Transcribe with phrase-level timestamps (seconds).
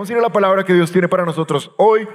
[0.00, 2.08] vamos a ir a la palabra que Dios tiene para nosotros hoy.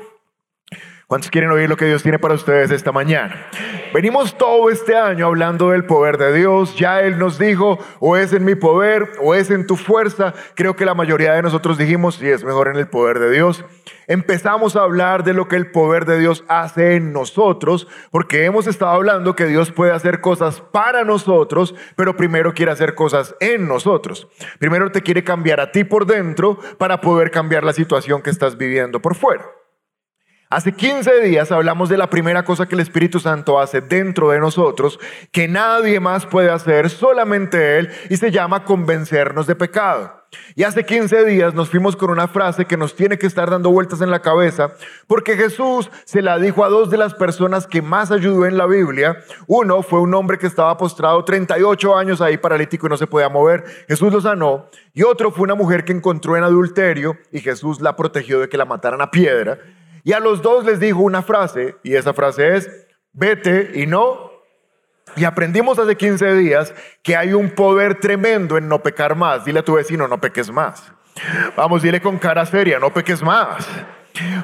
[1.07, 3.47] ¿Cuántos quieren oír lo que Dios tiene para ustedes esta mañana?
[3.94, 6.76] Venimos todo este año hablando del poder de Dios.
[6.78, 10.33] Ya Él nos dijo, o es en mi poder, o es en tu fuerza.
[10.56, 13.63] Creo que la mayoría de nosotros dijimos, sí, es mejor en el poder de Dios.
[14.07, 18.66] Empezamos a hablar de lo que el poder de Dios hace en nosotros, porque hemos
[18.66, 23.67] estado hablando que Dios puede hacer cosas para nosotros, pero primero quiere hacer cosas en
[23.67, 24.27] nosotros.
[24.58, 28.58] Primero te quiere cambiar a ti por dentro para poder cambiar la situación que estás
[28.58, 29.45] viviendo por fuera.
[30.48, 34.40] Hace 15 días hablamos de la primera cosa que el Espíritu Santo hace dentro de
[34.40, 34.99] nosotros,
[35.31, 40.23] que nadie más puede hacer, solamente Él, y se llama convencernos de pecado.
[40.53, 43.72] Y hace 15 días nos fuimos con una frase que nos tiene que estar dando
[43.72, 44.73] vueltas en la cabeza,
[45.08, 48.67] porque Jesús se la dijo a dos de las personas que más ayudó en la
[48.67, 49.17] Biblia.
[49.48, 53.30] Uno fue un hombre que estaba postrado 38 años ahí paralítico y no se podía
[53.30, 53.64] mover.
[53.88, 54.69] Jesús lo sanó.
[54.94, 58.58] Y otro fue una mujer que encontró en adulterio y Jesús la protegió de que
[58.58, 59.58] la mataran a piedra.
[60.06, 62.70] Y a los dos les dijo una frase, y esa frase es,
[63.11, 64.31] vete y no.
[65.16, 69.45] Y aprendimos hace 15 días que hay un poder tremendo en no pecar más.
[69.45, 70.92] Dile a tu vecino, no peques más.
[71.58, 73.67] Vamos, dile con cara seria, no peques más.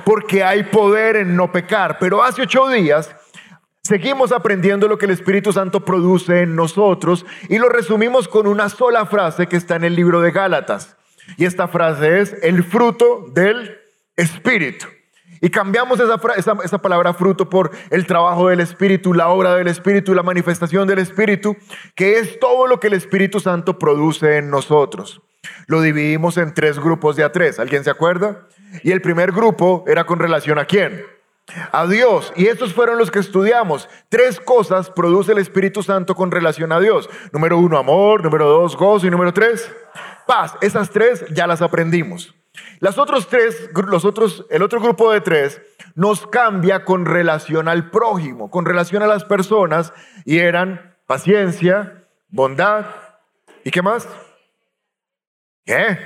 [0.03, 1.99] Porque hay poder en no pecar.
[1.99, 3.15] Pero hace ocho días
[3.83, 8.67] seguimos aprendiendo lo que el Espíritu Santo produce en nosotros y lo resumimos con una
[8.67, 10.97] sola frase que está en el libro de Gálatas.
[11.37, 13.77] Y esta frase es el fruto del
[14.15, 14.87] Espíritu.
[15.39, 20.23] Y cambiamos esa, palabra fruto por el trabajo del Espíritu, la obra del Espíritu, la
[20.23, 21.55] manifestación del Espíritu,
[21.95, 25.21] que es todo lo que el Espíritu Santo produce en nosotros.
[25.65, 27.59] Lo dividimos en tres grupos de a tres.
[27.59, 28.47] ¿Alguien se acuerda?
[28.83, 31.03] Y el primer grupo era con relación a quién?
[31.71, 32.31] A Dios.
[32.35, 33.89] Y estos fueron los que estudiamos.
[34.09, 37.09] Tres cosas produce el Espíritu Santo con relación a Dios.
[37.31, 38.23] Número uno, amor.
[38.23, 39.07] Número dos, gozo.
[39.07, 39.73] Y número tres,
[40.27, 40.55] paz.
[40.61, 42.35] Esas tres ya las aprendimos.
[42.79, 45.61] Las otros tres, los otros, el otro grupo de tres
[45.95, 49.93] nos cambia con relación al prójimo, con relación a las personas,
[50.25, 52.85] y eran paciencia, bondad,
[53.63, 54.07] ¿y qué más?
[55.65, 55.97] ¿Qué?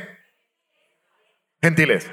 [1.62, 2.12] Gentileza.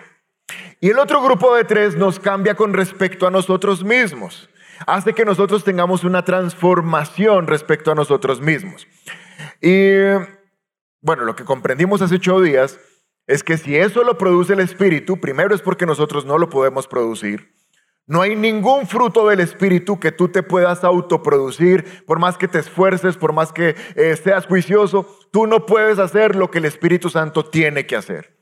[0.81, 4.49] Y el otro grupo de tres nos cambia con respecto a nosotros mismos.
[4.87, 8.87] Hace que nosotros tengamos una transformación respecto a nosotros mismos.
[9.61, 9.93] Y
[11.01, 12.81] bueno, lo que comprendimos hace ocho días
[13.27, 16.89] es que si eso lo produce el Espíritu, primero es porque nosotros no lo podemos
[16.89, 17.55] producir.
[18.07, 22.59] No hay ningún fruto del Espíritu que tú te puedas autoproducir, por más que te
[22.59, 27.09] esfuerces, por más que eh, seas juicioso, tú no puedes hacer lo que el Espíritu
[27.09, 28.37] Santo tiene que hacer.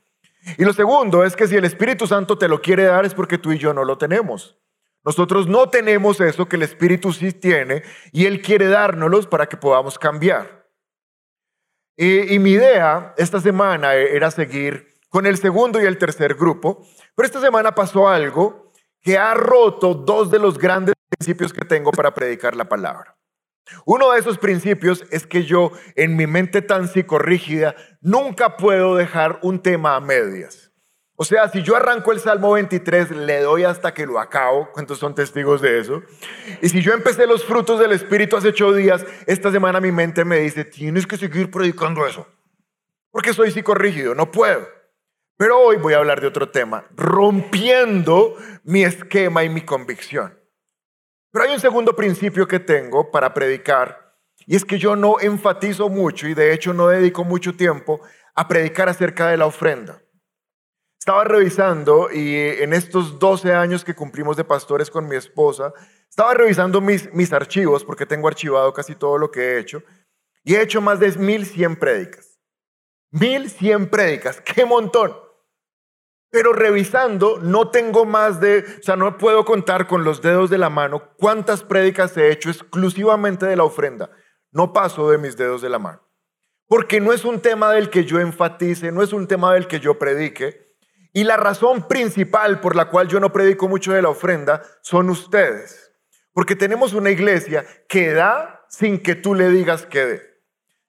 [0.57, 3.37] Y lo segundo es que si el Espíritu Santo te lo quiere dar es porque
[3.37, 4.57] tú y yo no lo tenemos.
[5.03, 9.57] Nosotros no tenemos eso que el Espíritu sí tiene y Él quiere dárnoslos para que
[9.57, 10.60] podamos cambiar.
[12.03, 16.83] Y, mi idea esta semana era seguir con el segundo y el tercer grupo,
[17.15, 18.73] pero esta semana pasó algo
[19.03, 23.15] que ha roto dos de los grandes principios que tengo para predicar la palabra.
[23.85, 29.37] Uno de esos principios es que yo, en mi mente tan psicorrígida, nunca puedo dejar
[29.43, 30.70] un tema a medias.
[31.21, 34.71] O sea, si yo arranco el Salmo 23, le doy hasta que lo acabo.
[34.73, 36.01] ¿Cuántos son testigos de eso?
[36.63, 40.25] Y si yo empecé los frutos del Espíritu hace ocho días, esta semana mi mente
[40.25, 42.25] me dice, tienes que seguir predicando eso.
[43.11, 44.67] Porque soy psicorrígido, no puedo.
[45.37, 50.35] Pero hoy voy a hablar de otro tema, rompiendo mi esquema y mi convicción.
[51.31, 54.15] Pero hay un segundo principio que tengo para predicar,
[54.47, 58.01] y es que yo no enfatizo mucho, y de hecho no dedico mucho tiempo
[58.33, 60.01] a predicar acerca de la ofrenda.
[61.01, 65.73] Estaba revisando y en estos 12 años que cumplimos de pastores con mi esposa,
[66.07, 69.81] estaba revisando mis, mis archivos porque tengo archivado casi todo lo que he hecho
[70.43, 72.39] y he hecho más de 1100 prédicas.
[73.13, 75.17] 1100 prédicas, qué montón.
[76.29, 80.59] Pero revisando, no tengo más de, o sea, no puedo contar con los dedos de
[80.59, 84.11] la mano cuántas prédicas he hecho exclusivamente de la ofrenda.
[84.51, 86.07] No paso de mis dedos de la mano.
[86.67, 89.79] Porque no es un tema del que yo enfatice, no es un tema del que
[89.79, 90.70] yo predique,
[91.13, 95.09] y la razón principal por la cual yo no predico mucho de la ofrenda son
[95.09, 95.91] ustedes.
[96.33, 100.31] Porque tenemos una iglesia que da sin que tú le digas que dé.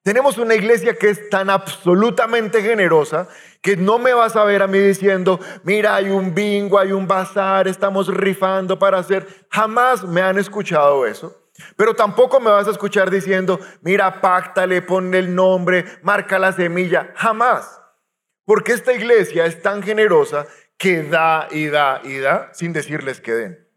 [0.05, 3.29] Tenemos una iglesia que es tan absolutamente generosa
[3.61, 7.07] que no me vas a ver a mí diciendo, mira, hay un bingo, hay un
[7.07, 9.47] bazar, estamos rifando para hacer.
[9.51, 11.49] Jamás me han escuchado eso.
[11.77, 17.13] Pero tampoco me vas a escuchar diciendo, mira, páctale, ponle el nombre, marca la semilla.
[17.15, 17.81] Jamás.
[18.53, 20.47] Porque esta iglesia es tan generosa
[20.77, 23.69] que da y da y da sin decirles que den.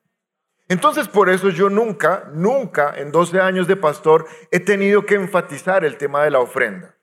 [0.67, 5.85] Entonces por eso yo nunca, nunca en 12 años de pastor he tenido que enfatizar
[5.85, 6.97] el tema de la ofrenda.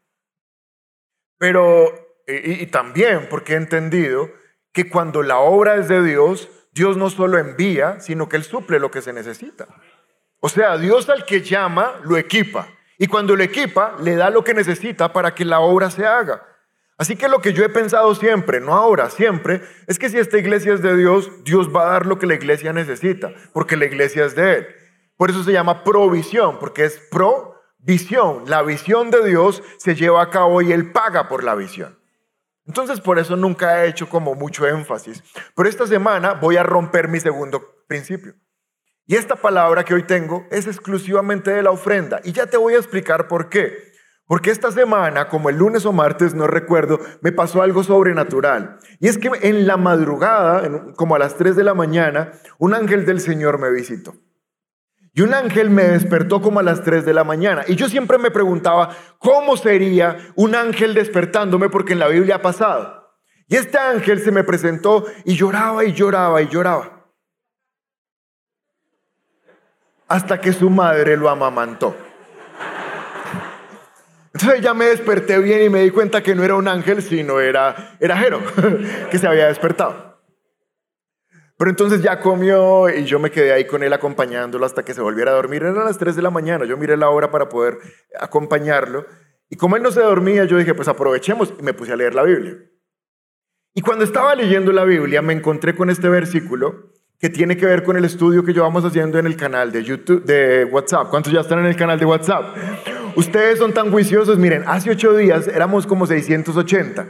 [1.38, 4.30] Pero, y, y también porque he entendido
[4.74, 8.80] que cuando la obra es de Dios, Dios no solo envía, sino que Él suple
[8.80, 9.66] lo que se necesita.
[10.40, 12.68] O sea, Dios al que llama, lo equipa.
[12.98, 16.51] Y cuando lo equipa, le da lo que necesita para que la obra se haga.
[17.02, 20.38] Así que lo que yo he pensado siempre, no ahora, siempre, es que si esta
[20.38, 23.86] iglesia es de Dios, Dios va a dar lo que la iglesia necesita, porque la
[23.86, 24.66] iglesia es de Él.
[25.16, 28.44] Por eso se llama provisión, porque es provisión.
[28.46, 31.98] La visión de Dios se lleva a cabo y Él paga por la visión.
[32.68, 35.24] Entonces por eso nunca he hecho como mucho énfasis.
[35.56, 38.36] Pero esta semana voy a romper mi segundo principio.
[39.06, 42.20] Y esta palabra que hoy tengo es exclusivamente de la ofrenda.
[42.22, 43.91] Y ya te voy a explicar por qué.
[44.32, 48.78] Porque esta semana, como el lunes o martes, no recuerdo, me pasó algo sobrenatural.
[48.98, 53.04] Y es que en la madrugada, como a las 3 de la mañana, un ángel
[53.04, 54.14] del Señor me visitó.
[55.12, 57.62] Y un ángel me despertó como a las 3 de la mañana.
[57.68, 61.68] Y yo siempre me preguntaba, ¿cómo sería un ángel despertándome?
[61.68, 63.12] Porque en la Biblia ha pasado.
[63.48, 67.12] Y este ángel se me presentó y lloraba y lloraba y lloraba.
[70.08, 71.94] Hasta que su madre lo amamantó.
[74.34, 77.40] Entonces ya me desperté bien y me di cuenta que no era un ángel, sino
[77.40, 78.40] era, era Jero,
[79.10, 80.12] que se había despertado.
[81.58, 85.00] Pero entonces ya comió y yo me quedé ahí con él acompañándolo hasta que se
[85.00, 85.62] volviera a dormir.
[85.62, 87.78] Eran las 3 de la mañana, yo miré la hora para poder
[88.18, 89.06] acompañarlo.
[89.48, 92.14] Y como él no se dormía, yo dije, pues aprovechemos y me puse a leer
[92.14, 92.56] la Biblia.
[93.74, 97.84] Y cuando estaba leyendo la Biblia, me encontré con este versículo que tiene que ver
[97.84, 101.10] con el estudio que llevamos haciendo en el canal de YouTube, de WhatsApp.
[101.10, 102.56] ¿Cuántos ya están en el canal de WhatsApp?
[103.16, 104.38] Ustedes son tan juiciosos.
[104.38, 107.06] Miren, hace ocho días éramos como 680.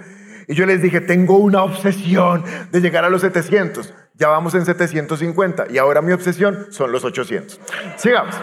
[0.49, 3.95] Y yo les dije, tengo una obsesión de llegar a los 700.
[4.15, 7.61] Ya vamos en 750 y ahora mi obsesión son los 800.
[7.97, 8.35] Sigamos.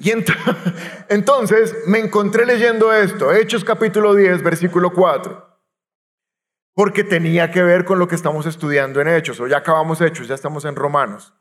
[0.00, 0.12] Y
[1.08, 5.46] entonces me encontré leyendo esto, Hechos capítulo 10, versículo 4.
[6.74, 10.28] Porque tenía que ver con lo que estamos estudiando en Hechos, o ya acabamos Hechos,
[10.28, 11.34] ya estamos en Romanos.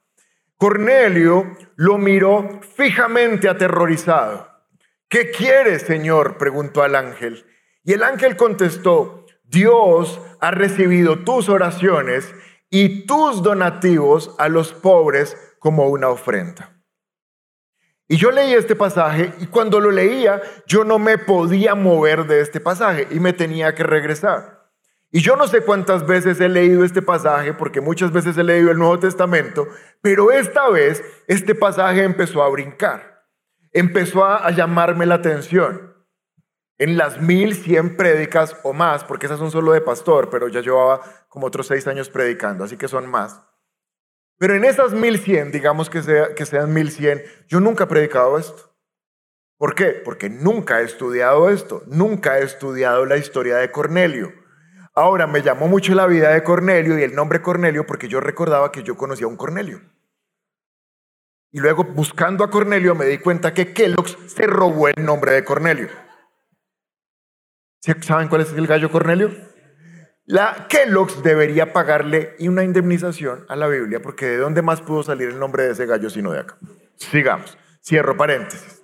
[0.57, 4.54] Cornelio lo miró fijamente aterrorizado.
[5.15, 6.37] ¿Qué quieres, Señor?
[6.37, 7.45] preguntó al ángel.
[7.85, 12.35] Y el ángel contestó, Dios ha recibido tus oraciones
[12.69, 16.83] y tus donativos a los pobres como una ofrenda.
[18.09, 22.41] Y yo leí este pasaje y cuando lo leía yo no me podía mover de
[22.41, 24.69] este pasaje y me tenía que regresar.
[25.11, 28.69] Y yo no sé cuántas veces he leído este pasaje, porque muchas veces he leído
[28.69, 29.65] el Nuevo Testamento,
[30.01, 33.14] pero esta vez este pasaje empezó a brincar,
[33.75, 35.93] empezó a, llamarme la atención.
[36.77, 40.61] En las mil cien prédicas o más, porque esas son solo de pastor, pero ya
[40.61, 43.43] llevaba como otros seis años predicando, así que son más.
[44.37, 47.87] Pero en esas mil cien, digamos que, sea, que sean mil cien, yo nunca he
[47.87, 48.73] predicado esto.
[49.57, 50.01] ¿Por qué?
[50.03, 54.33] Porque nunca he estudiado esto, nunca he estudiado la historia de Cornelio.
[54.93, 58.71] Ahora, me llamó mucho la vida de Cornelio y el nombre Cornelio porque yo recordaba
[58.71, 59.81] que yo conocía a un Cornelio.
[61.55, 65.45] Y luego, buscando a Cornelio, me di cuenta que Kellogg's se robó el nombre de
[65.45, 65.87] Cornelio.
[68.01, 69.31] ¿Saben cuál es el gallo Cornelio?
[70.25, 75.29] La Kellogg's debería pagarle una indemnización a la Biblia, porque ¿de dónde más pudo salir
[75.29, 76.57] el nombre de ese gallo sino de acá?
[76.97, 78.83] Sigamos, cierro paréntesis.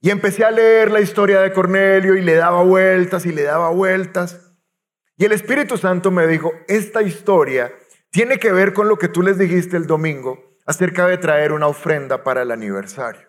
[0.00, 3.70] Y empecé a leer la historia de Cornelio y le daba vueltas y le daba
[3.70, 4.54] vueltas.
[5.16, 7.72] Y el Espíritu Santo me dijo, esta historia
[8.12, 11.68] tiene que ver con lo que tú les dijiste el domingo acerca de traer una
[11.68, 13.28] ofrenda para el aniversario.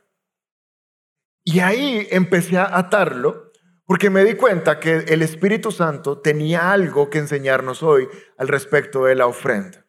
[1.43, 3.51] Y ahí empecé a atarlo
[3.85, 9.05] porque me di cuenta que el Espíritu Santo tenía algo que enseñarnos hoy al respecto
[9.05, 9.85] de la ofrenda.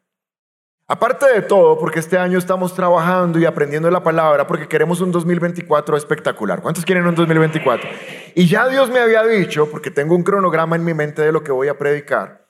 [0.86, 5.10] Aparte de todo, porque este año estamos trabajando y aprendiendo la palabra, porque queremos un
[5.10, 6.62] 2024 espectacular.
[6.62, 7.90] ¿Cuántos quieren un 2024?
[8.34, 11.42] Y ya Dios me había dicho, porque tengo un cronograma en mi mente de lo
[11.42, 12.46] que voy a predicar,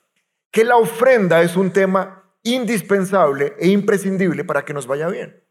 [0.51, 5.43] que la ofrenda es un tema indispensable e imprescindible para que nos vaya bien.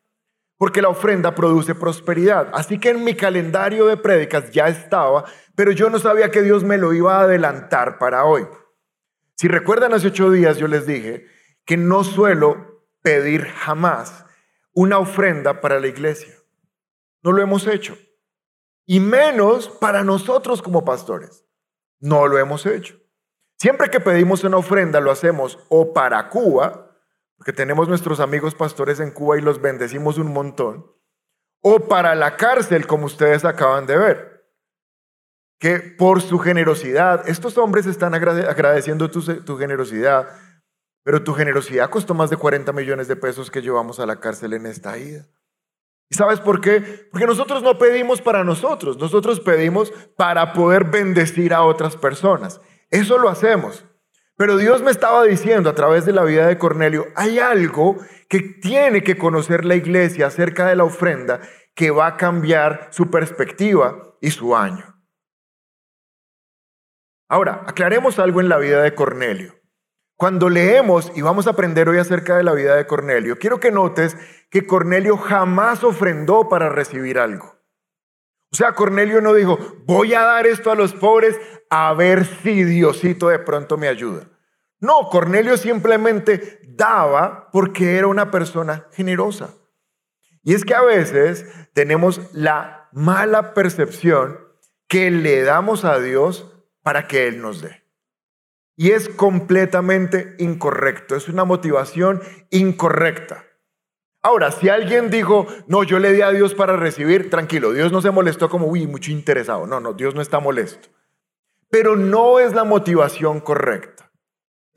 [0.57, 2.49] Porque la ofrenda produce prosperidad.
[2.53, 5.25] Así que en mi calendario de prédicas ya estaba
[5.59, 8.47] pero yo no sabía que Dios me lo iba a adelantar para hoy.
[9.35, 11.27] Si recuerdan hace ocho días yo les dije
[11.65, 14.25] que no suelo pedir jamás
[14.73, 16.33] una ofrenda para la iglesia.
[17.25, 17.99] No lo hemos hecho.
[18.87, 21.45] Y menos para nosotros como pastores.
[21.99, 22.97] No lo hemos hecho.
[23.59, 26.97] Siempre que pedimos una ofrenda lo hacemos o para Cuba,
[27.37, 30.87] porque tenemos nuestros amigos pastores en Cuba y los bendecimos un montón,
[31.61, 34.39] o para la cárcel, como ustedes acaban de ver
[35.59, 40.29] que por su generosidad, estos hombres están agradeciendo tu, generosidad,
[41.03, 44.53] pero tu generosidad costó más de 40 millones de pesos que llevamos a la cárcel
[44.53, 45.27] en esta ida.
[46.11, 47.09] ¿Y sabes por qué?
[47.11, 52.61] Porque nosotros no pedimos para nosotros, nosotros pedimos para poder bendecir a otras personas.
[52.91, 53.85] Eso lo hacemos.
[54.37, 57.97] Pero Dios me estaba diciendo a través de la vida de Cornelio, hay algo
[58.29, 61.41] que tiene que conocer la iglesia acerca de la ofrenda
[61.75, 64.85] que va a cambiar su perspectiva y su año.
[67.29, 69.55] Ahora, aclaremos algo en la vida de Cornelio.
[70.17, 73.71] Cuando leemos y vamos a aprender hoy acerca de la vida de Cornelio, quiero que
[73.71, 74.17] notes
[74.51, 77.59] que Cornelio jamás ofrendó para recibir algo.
[78.51, 81.39] O sea, Cornelio no dijo, voy a dar esto a los pobres
[81.71, 84.29] a ver si Diosito de pronto me ayuda.
[84.81, 89.55] No, Cornelio simplemente daba porque era una persona generosa.
[90.43, 94.39] Y es que a veces tenemos la mala percepción
[94.87, 96.47] que le damos a Dios
[96.83, 97.85] para que Él nos dé.
[98.77, 103.45] Y es completamente incorrecto, es una motivación incorrecta.
[104.23, 108.01] Ahora, si alguien dijo, no, yo le di a Dios para recibir, tranquilo, Dios no
[108.01, 109.67] se molestó como, uy, mucho interesado.
[109.67, 110.89] No, no, Dios no está molesto.
[111.71, 114.09] Pero no es la motivación correcta.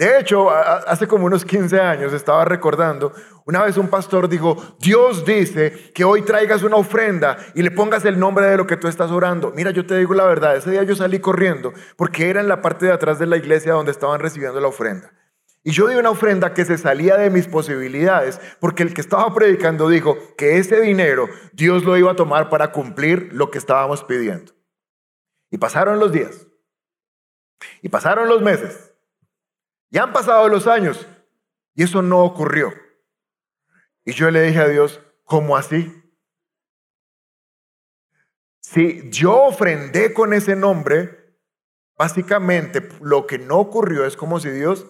[0.01, 3.13] De hecho, hace como unos 15 años estaba recordando,
[3.45, 8.03] una vez un pastor dijo, Dios dice que hoy traigas una ofrenda y le pongas
[8.05, 9.51] el nombre de lo que tú estás orando.
[9.55, 12.63] Mira, yo te digo la verdad, ese día yo salí corriendo porque era en la
[12.63, 15.13] parte de atrás de la iglesia donde estaban recibiendo la ofrenda.
[15.63, 19.31] Y yo di una ofrenda que se salía de mis posibilidades, porque el que estaba
[19.35, 24.03] predicando dijo que ese dinero Dios lo iba a tomar para cumplir lo que estábamos
[24.03, 24.53] pidiendo.
[25.51, 26.47] Y pasaron los días.
[27.81, 28.93] Y pasaron los meses.
[29.89, 31.07] Ya han pasado los años
[31.75, 32.73] y eso no ocurrió.
[34.05, 35.97] Y yo le dije a Dios, ¿cómo así?
[38.59, 41.35] Si yo ofrendé con ese nombre,
[41.97, 44.87] básicamente lo que no ocurrió es como si Dios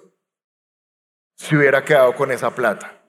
[1.35, 3.01] se hubiera quedado con esa plata.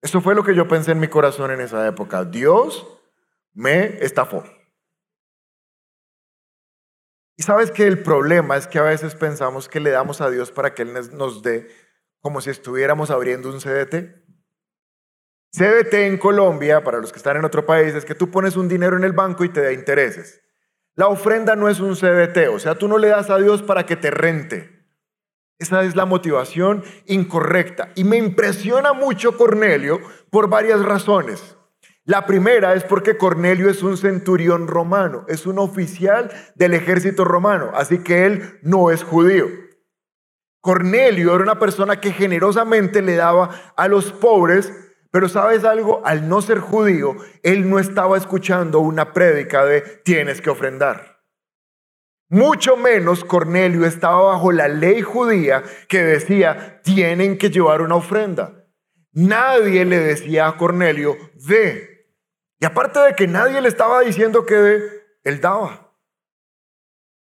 [0.00, 2.24] Eso fue lo que yo pensé en mi corazón en esa época.
[2.24, 2.86] Dios
[3.52, 4.44] me estafó.
[7.42, 10.52] Y sabes que el problema es que a veces pensamos que le damos a Dios
[10.52, 11.68] para que Él nos dé
[12.20, 14.14] como si estuviéramos abriendo un CDT.
[15.50, 18.68] CDT en Colombia, para los que están en otro país, es que tú pones un
[18.68, 20.40] dinero en el banco y te da intereses.
[20.94, 23.86] La ofrenda no es un CDT, o sea, tú no le das a Dios para
[23.86, 24.86] que te rente.
[25.58, 27.90] Esa es la motivación incorrecta.
[27.96, 31.56] Y me impresiona mucho Cornelio por varias razones.
[32.04, 37.70] La primera es porque Cornelio es un centurión romano, es un oficial del ejército romano,
[37.74, 39.46] así que él no es judío.
[40.60, 44.72] Cornelio era una persona que generosamente le daba a los pobres,
[45.12, 50.40] pero sabes algo, al no ser judío, él no estaba escuchando una prédica de tienes
[50.40, 51.20] que ofrendar.
[52.28, 58.64] Mucho menos Cornelio estaba bajo la ley judía que decía tienen que llevar una ofrenda.
[59.12, 61.91] Nadie le decía a Cornelio, ve,
[62.62, 65.92] y aparte de que nadie le estaba diciendo que él daba.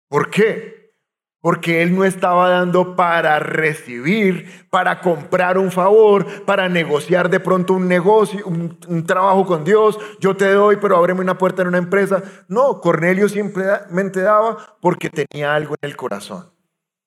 [0.09, 0.97] ¿Por qué?
[1.39, 7.73] Porque él no estaba dando para recibir, para comprar un favor, para negociar de pronto
[7.73, 9.97] un negocio, un, un trabajo con Dios.
[10.19, 12.21] Yo te doy, pero ábreme una puerta en una empresa.
[12.49, 16.51] No, Cornelio simplemente daba porque tenía algo en el corazón.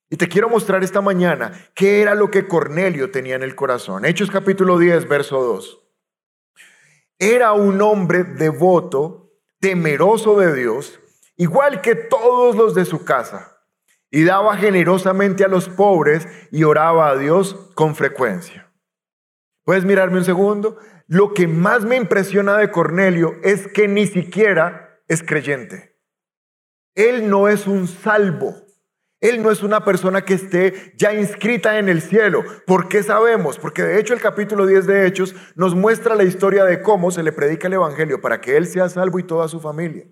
[0.09, 4.07] Y te quiero mostrar esta mañana qué era lo que Cornelio tenía en el corazón.
[4.07, 5.86] Hechos capítulo 10, verso 2.
[7.19, 11.01] Era un hombre devoto, temeroso de Dios,
[11.37, 13.57] igual que todos los de su casa,
[14.11, 18.71] y daba generosamente a los pobres y oraba a Dios con frecuencia.
[19.65, 20.79] ¿Puedes mirarme un segundo?
[21.07, 25.97] Lo que más me impresiona de Cornelio es que ni siquiera es creyente.
[26.95, 28.66] Él no es un salvo.
[29.21, 32.45] Él no es una persona que esté ya inscrita en el cielo.
[32.67, 33.59] ¿Por qué sabemos?
[33.59, 37.23] Porque de hecho el capítulo 10 de Hechos nos muestra la historia de cómo se
[37.23, 40.07] le predica el Evangelio para que Él sea salvo y toda su familia.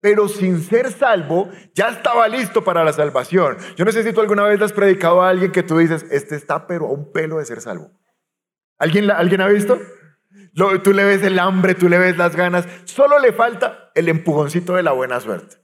[0.00, 3.58] Pero sin ser salvo, ya estaba listo para la salvación.
[3.76, 6.36] Yo no sé si tú alguna vez has predicado a alguien que tú dices, este
[6.36, 7.90] está pero a un pelo de ser salvo.
[8.78, 9.78] ¿Alguien, ¿alguien ha visto?
[10.82, 14.74] tú le ves el hambre, tú le ves las ganas, solo le falta el empujoncito
[14.74, 15.56] de la buena suerte.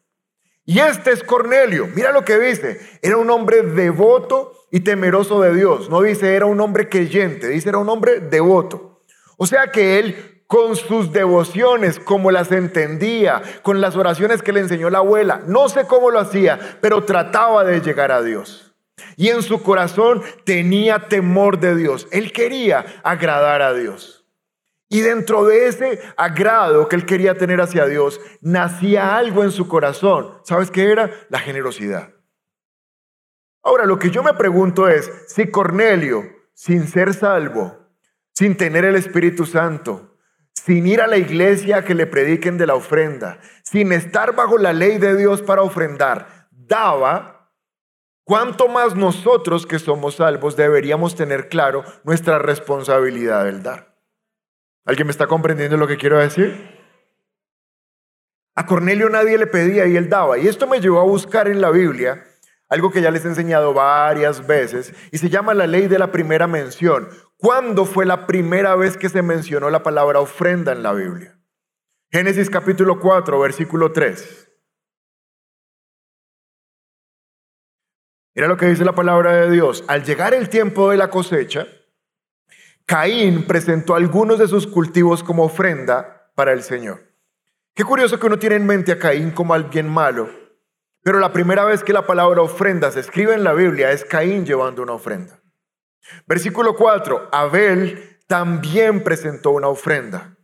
[0.67, 1.89] Y este es Cornelio.
[1.95, 2.81] Mira lo que dice.
[3.03, 5.91] Era un hombre devoto y temeroso de Dios.
[5.91, 9.03] No dice era un hombre creyente, dice era un hombre devoto.
[9.37, 14.61] O sea que él con sus devociones, como las entendía, con las oraciones que le
[14.61, 18.75] enseñó la abuela, no sé cómo lo hacía, pero trataba de llegar a Dios.
[19.17, 22.07] Y en su corazón tenía temor de Dios.
[22.11, 24.24] Él quería agradar a Dios.
[24.89, 29.67] Y dentro de ese agrado que él quería tener hacia Dios, nacía algo en su
[29.67, 30.39] corazón.
[30.45, 31.11] ¿Sabes qué era?
[31.31, 32.15] La generosidad.
[33.63, 37.79] Ahora, lo que yo me pregunto es, si Cornelio, sin ser salvo,
[38.33, 40.19] sin tener el Espíritu Santo,
[40.53, 44.73] sin ir a la iglesia que le prediquen de la ofrenda, sin estar bajo la
[44.73, 47.35] ley de Dios para ofrendar, daba,
[48.27, 53.94] ¿Cuánto más nosotros que somos salvos deberíamos tener claro nuestra responsabilidad del dar?
[54.85, 56.83] ¿Alguien me está comprendiendo lo que quiero decir?
[58.55, 60.39] A Cornelio nadie le pedía y él daba.
[60.39, 62.25] Y esto me llevó a buscar en la Biblia
[62.69, 66.13] algo que ya les he enseñado varias veces y se llama la ley de la
[66.13, 67.09] primera mención.
[67.37, 71.39] ¿Cuándo fue la primera vez que se mencionó la palabra ofrenda en la Biblia?
[72.11, 74.51] Génesis capítulo 4, versículo 3.
[78.37, 79.85] Mira lo que dice la palabra de Dios.
[79.89, 81.67] Al llegar el tiempo de la cosecha,
[82.87, 87.15] Caín presentó algunos de sus cultivos como ofrenda para el Señor.
[87.75, 90.29] Qué curioso que uno tiene en mente a Caín como alguien malo,
[91.03, 94.45] pero la primera vez que la palabra ofrenda se escribe en la Biblia es Caín
[94.45, 95.41] llevando una ofrenda.
[96.27, 100.37] Versículo 4, Abel también presentó una ofrenda,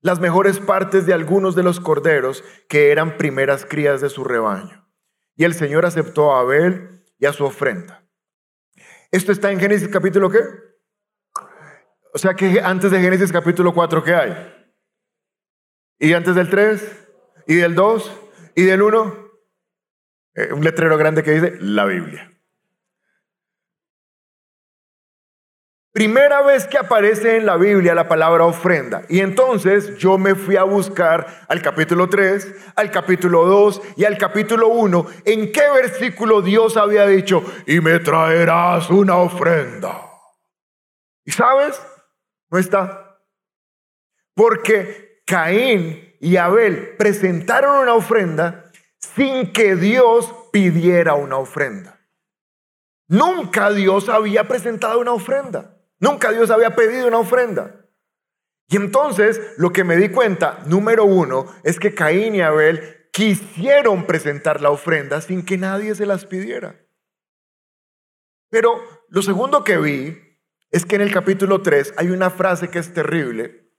[0.00, 4.88] las mejores partes de algunos de los corderos que eran primeras crías de su rebaño.
[5.34, 8.04] Y el Señor aceptó a Abel y a su ofrenda.
[9.10, 10.67] Esto está en Génesis capítulo qué?
[12.12, 14.54] O sea que antes de Génesis capítulo 4, ¿qué hay?
[15.98, 17.08] ¿Y antes del 3?
[17.46, 18.20] ¿Y del 2?
[18.54, 19.28] ¿Y del 1?
[20.34, 22.32] Eh, un letrero grande que dice la Biblia.
[25.92, 29.02] Primera vez que aparece en la Biblia la palabra ofrenda.
[29.08, 34.16] Y entonces yo me fui a buscar al capítulo 3, al capítulo 2 y al
[34.16, 40.02] capítulo 1 en qué versículo Dios había dicho, y me traerás una ofrenda.
[41.24, 41.82] ¿Y sabes?
[42.50, 43.20] No está.
[44.34, 52.00] Porque Caín y Abel presentaron una ofrenda sin que Dios pidiera una ofrenda.
[53.08, 55.76] Nunca Dios había presentado una ofrenda.
[55.98, 57.86] Nunca Dios había pedido una ofrenda.
[58.68, 64.06] Y entonces lo que me di cuenta, número uno, es que Caín y Abel quisieron
[64.06, 66.78] presentar la ofrenda sin que nadie se las pidiera.
[68.50, 70.27] Pero lo segundo que vi
[70.70, 73.72] es que en el capítulo 3 hay una frase que es terrible.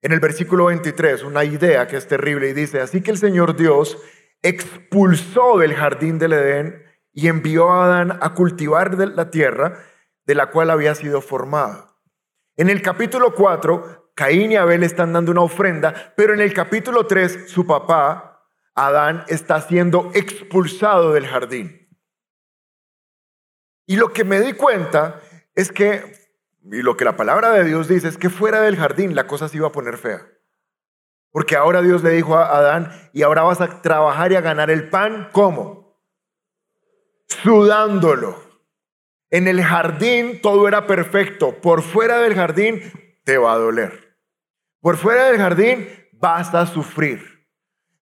[0.00, 3.56] En el versículo 23, una idea que es terrible y dice, así que el Señor
[3.56, 3.98] Dios
[4.42, 9.82] expulsó del jardín del Edén y envió a Adán a cultivar la tierra
[10.26, 11.98] de la cual había sido formado.
[12.56, 17.06] En el capítulo 4, Caín y Abel están dando una ofrenda, pero en el capítulo
[17.06, 21.88] 3, su papá, Adán, está siendo expulsado del jardín.
[23.86, 25.20] Y lo que me di cuenta
[25.54, 26.28] es que,
[26.64, 29.48] y lo que la palabra de Dios dice, es que fuera del jardín la cosa
[29.48, 30.26] se iba a poner fea.
[31.30, 34.70] Porque ahora Dios le dijo a Adán, y ahora vas a trabajar y a ganar
[34.70, 35.98] el pan, ¿cómo?
[37.26, 38.42] Sudándolo.
[39.30, 41.60] En el jardín todo era perfecto.
[41.60, 42.80] Por fuera del jardín
[43.24, 44.16] te va a doler.
[44.80, 47.48] Por fuera del jardín vas a sufrir.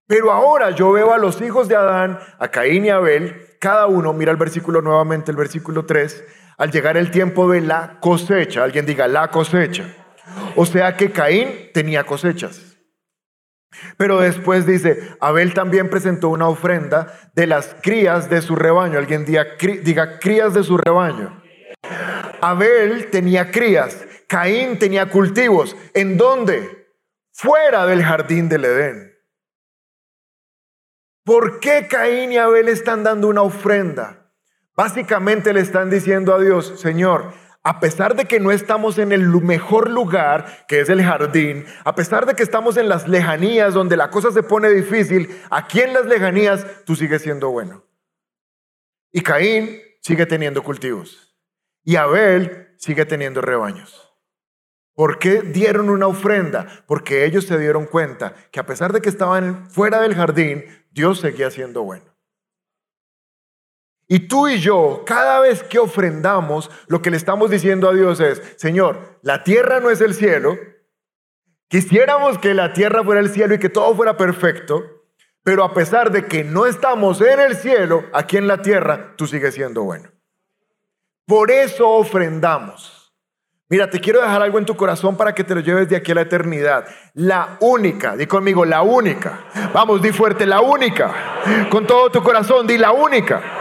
[0.07, 4.13] Pero ahora yo veo a los hijos de Adán, a Caín y Abel, cada uno,
[4.13, 6.23] mira el versículo nuevamente, el versículo 3,
[6.59, 9.95] al llegar el tiempo de la cosecha, alguien diga la cosecha.
[10.57, 12.73] O sea que Caín tenía cosechas.
[13.97, 18.99] Pero después dice, Abel también presentó una ofrenda de las crías de su rebaño.
[18.99, 21.43] Alguien diga, crías de su rebaño.
[22.41, 25.77] Abel tenía crías, Caín tenía cultivos.
[25.95, 26.89] ¿En dónde?
[27.33, 29.13] Fuera del jardín del Edén.
[31.25, 34.22] ¿Por qué Caín y Abel están dando una ofrenda?
[34.75, 37.33] Básicamente le están diciendo a Dios, Señor,
[37.63, 41.95] a pesar de que no estamos en el mejor lugar, que es el jardín, a
[41.95, 45.93] pesar de que estamos en las lejanías donde la cosa se pone difícil, aquí en
[45.93, 47.85] las lejanías tú sigues siendo bueno.
[49.13, 51.37] Y Caín sigue teniendo cultivos.
[51.85, 54.09] Y Abel sigue teniendo rebaños.
[54.95, 56.67] ¿Por qué dieron una ofrenda?
[56.87, 61.21] Porque ellos se dieron cuenta que a pesar de que estaban fuera del jardín, Dios
[61.21, 62.12] seguía siendo bueno.
[64.13, 68.21] Y tú y yo, cada vez que ofrendamos, lo que le estamos diciendo a Dios
[68.21, 70.59] es, Señor, la tierra no es el cielo.
[71.69, 74.85] Quisiéramos que la tierra fuera el cielo y que todo fuera perfecto,
[75.43, 79.27] pero a pesar de que no estamos en el cielo, aquí en la tierra, tú
[79.27, 80.11] sigues siendo bueno.
[81.25, 83.15] Por eso ofrendamos.
[83.71, 86.13] Mira, te quiero dejar algo en tu corazón para que te lo lleves de aquí
[86.13, 86.85] a la eternidad.
[87.15, 89.47] La única, di conmigo, la única.
[89.73, 91.11] Vamos, di fuerte, la única.
[91.71, 93.61] Con todo tu corazón, di la única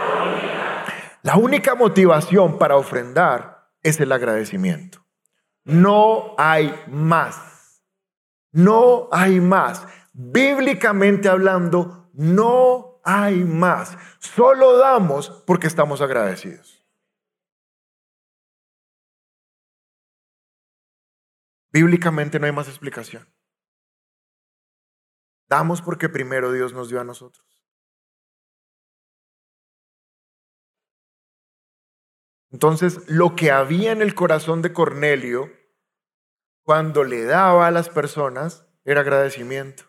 [1.22, 5.06] la única motivación para ofrendar es el agradecimiento.
[5.64, 7.84] No hay más.
[8.50, 9.86] No hay más.
[10.12, 13.96] Bíblicamente hablando, no hay más.
[14.18, 16.84] Solo damos porque estamos agradecidos.
[21.72, 23.26] Bíblicamente no hay más explicación.
[25.48, 27.51] Damos porque primero Dios nos dio a nosotros.
[32.52, 35.50] Entonces, lo que había en el corazón de Cornelio
[36.62, 39.84] cuando le daba a las personas era agradecimiento.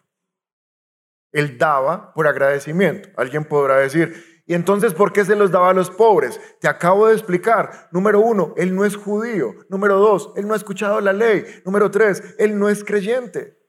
[1.32, 3.10] Él daba por agradecimiento.
[3.18, 6.40] Alguien podrá decir, ¿y entonces por qué se los daba a los pobres?
[6.62, 7.90] Te acabo de explicar.
[7.92, 9.56] Número uno, él no es judío.
[9.70, 11.44] Número dos, él no ha escuchado la ley.
[11.66, 13.60] Número tres, él no es creyente.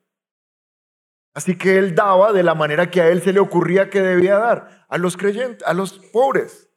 [1.33, 4.38] Así que él daba de la manera que a él se le ocurría que debía
[4.38, 6.70] dar, a los creyentes, a los pobres.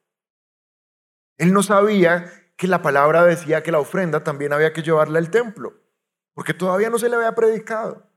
[1.38, 5.30] Él no sabía que la palabra decía que la ofrenda también había que llevarla al
[5.30, 5.74] templo,
[6.34, 8.10] porque todavía no se le había predicado.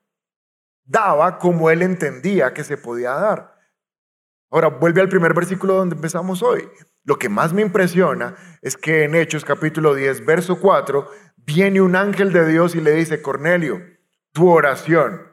[0.84, 3.54] Daba como él entendía que se podía dar.
[4.50, 6.68] Ahora, vuelve al primer versículo donde empezamos hoy.
[7.04, 11.96] Lo que más me impresiona es que en Hechos capítulo 10, verso 4, viene un
[11.96, 13.80] ángel de Dios y le dice, Cornelio,
[14.32, 15.30] tu oración,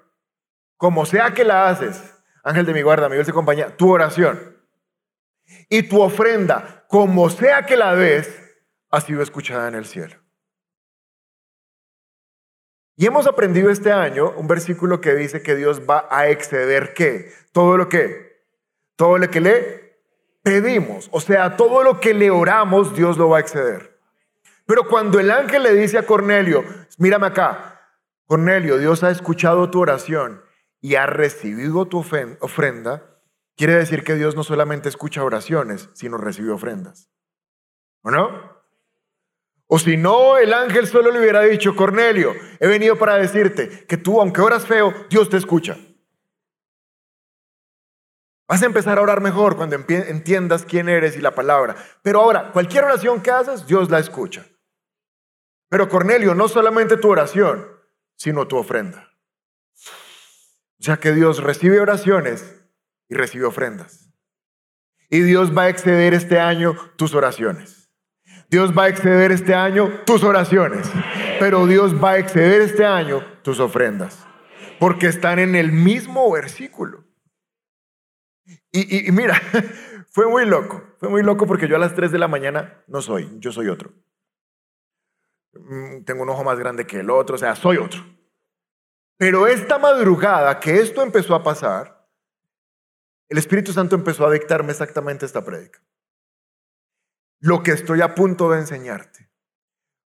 [0.77, 4.57] como sea que la haces, ángel de mi guarda, mi dulce compañía, tu oración
[5.69, 8.43] y tu ofrenda, como sea que la des,
[8.89, 10.15] ha sido escuchada en el cielo.
[12.95, 17.31] Y hemos aprendido este año un versículo que dice que Dios va a exceder qué?
[17.51, 18.43] Todo lo que,
[18.95, 20.01] todo lo que le
[20.41, 21.07] pedimos.
[21.11, 23.99] O sea, todo lo que le oramos, Dios lo va a exceder.
[24.65, 26.63] Pero cuando el ángel le dice a Cornelio,
[26.97, 27.81] mírame acá,
[28.25, 30.41] Cornelio, Dios ha escuchado tu oración
[30.81, 33.16] y ha recibido tu ofrenda,
[33.57, 37.09] Quiere decir que Dios no solamente escucha oraciones, sino recibe ofrendas.
[38.03, 38.55] ¿O no?
[39.65, 43.97] O si no, el ángel solo le hubiera dicho, Cornelio, he venido para decirte que
[43.97, 45.75] tú, aunque oras feo, Dios te escucha.
[48.47, 51.75] Vas a empezar a orar mejor cuando entiendas quién eres y la palabra.
[52.03, 54.45] Pero ahora, cualquier oración que haces, Dios la escucha.
[55.67, 57.67] Pero Cornelio, no solamente tu oración,
[58.15, 59.11] sino tu ofrenda.
[60.79, 62.56] Sea que Dios recibe oraciones
[63.09, 64.09] y recibe ofrendas.
[65.09, 67.89] Y Dios va a exceder este año tus oraciones.
[68.49, 70.89] Dios va a exceder este año tus oraciones.
[71.39, 74.25] Pero Dios va a exceder este año tus ofrendas.
[74.79, 77.03] Porque están en el mismo versículo.
[78.71, 79.41] Y, mira,
[80.09, 80.83] fue muy loco.
[80.99, 83.69] Fue muy loco porque yo a las 3 de la mañana no soy, yo soy
[83.69, 83.91] otro.
[85.53, 88.03] Mm, tengo un ojo más grande que el otro, o sea, soy otro.
[89.17, 91.96] Pero esta madrugada que esto empezó a pasar,
[93.29, 95.81] el Espíritu Santo empezó a dictarme exactamente esta prédica.
[97.39, 99.29] Lo que estoy a punto de enseñarte.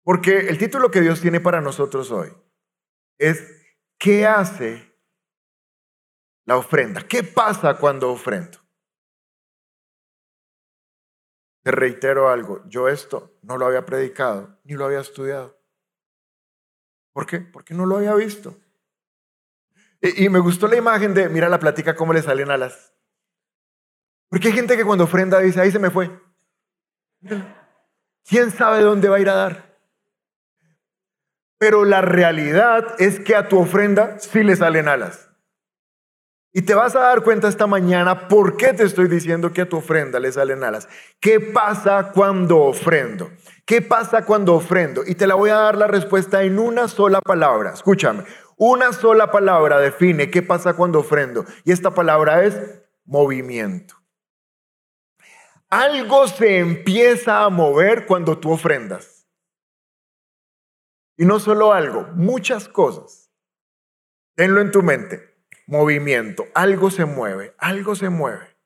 [0.02, 2.32] Porque el título que Dios tiene para nosotros hoy
[3.18, 3.42] es
[3.98, 4.96] ¿qué hace
[6.44, 7.02] la ofrenda?
[7.08, 8.58] ¿Qué pasa cuando ofrendo?
[11.64, 15.58] Te reitero algo, yo esto no lo había predicado ni lo había estudiado.
[17.12, 17.40] ¿Por qué?
[17.40, 18.56] Porque no lo había visto.
[20.00, 22.92] Y, me gustó la imagen de, mira la plática cómo le salen alas.
[24.28, 26.10] Porque hay gente que cuando ofrenda dice, ahí se me fue.
[28.28, 29.76] ¿Quién sabe dónde va a ir a dar?
[31.58, 35.30] Pero la realidad es que a tu ofrenda sí le salen alas.
[36.52, 39.68] Y te vas a dar cuenta esta mañana por qué te estoy diciendo que a
[39.68, 40.88] tu ofrenda le salen alas.
[41.20, 43.30] ¿Qué pasa cuando ofrendo?
[43.66, 45.02] ¿Qué pasa cuando ofrendo?
[45.06, 47.72] Y te la voy a dar la respuesta en una sola palabra.
[47.74, 48.24] Escúchame,
[48.56, 51.44] una sola palabra define qué pasa cuando ofrendo.
[51.64, 52.58] Y esta palabra es
[53.04, 53.96] movimiento.
[55.68, 59.26] Algo se empieza a mover cuando tú ofrendas.
[61.16, 63.32] Y no solo algo, muchas cosas.
[64.36, 65.34] Tenlo en tu mente.
[65.66, 66.44] Movimiento.
[66.54, 68.56] Algo se mueve, algo se mueve.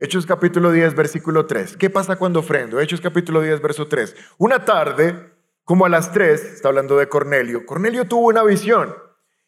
[0.00, 1.76] Hechos capítulo 10, versículo 3.
[1.76, 2.80] ¿Qué pasa cuando ofrendo?
[2.80, 4.16] Hechos capítulo 10, verso 3.
[4.38, 8.96] Una tarde, como a las 3, está hablando de Cornelio, Cornelio tuvo una visión.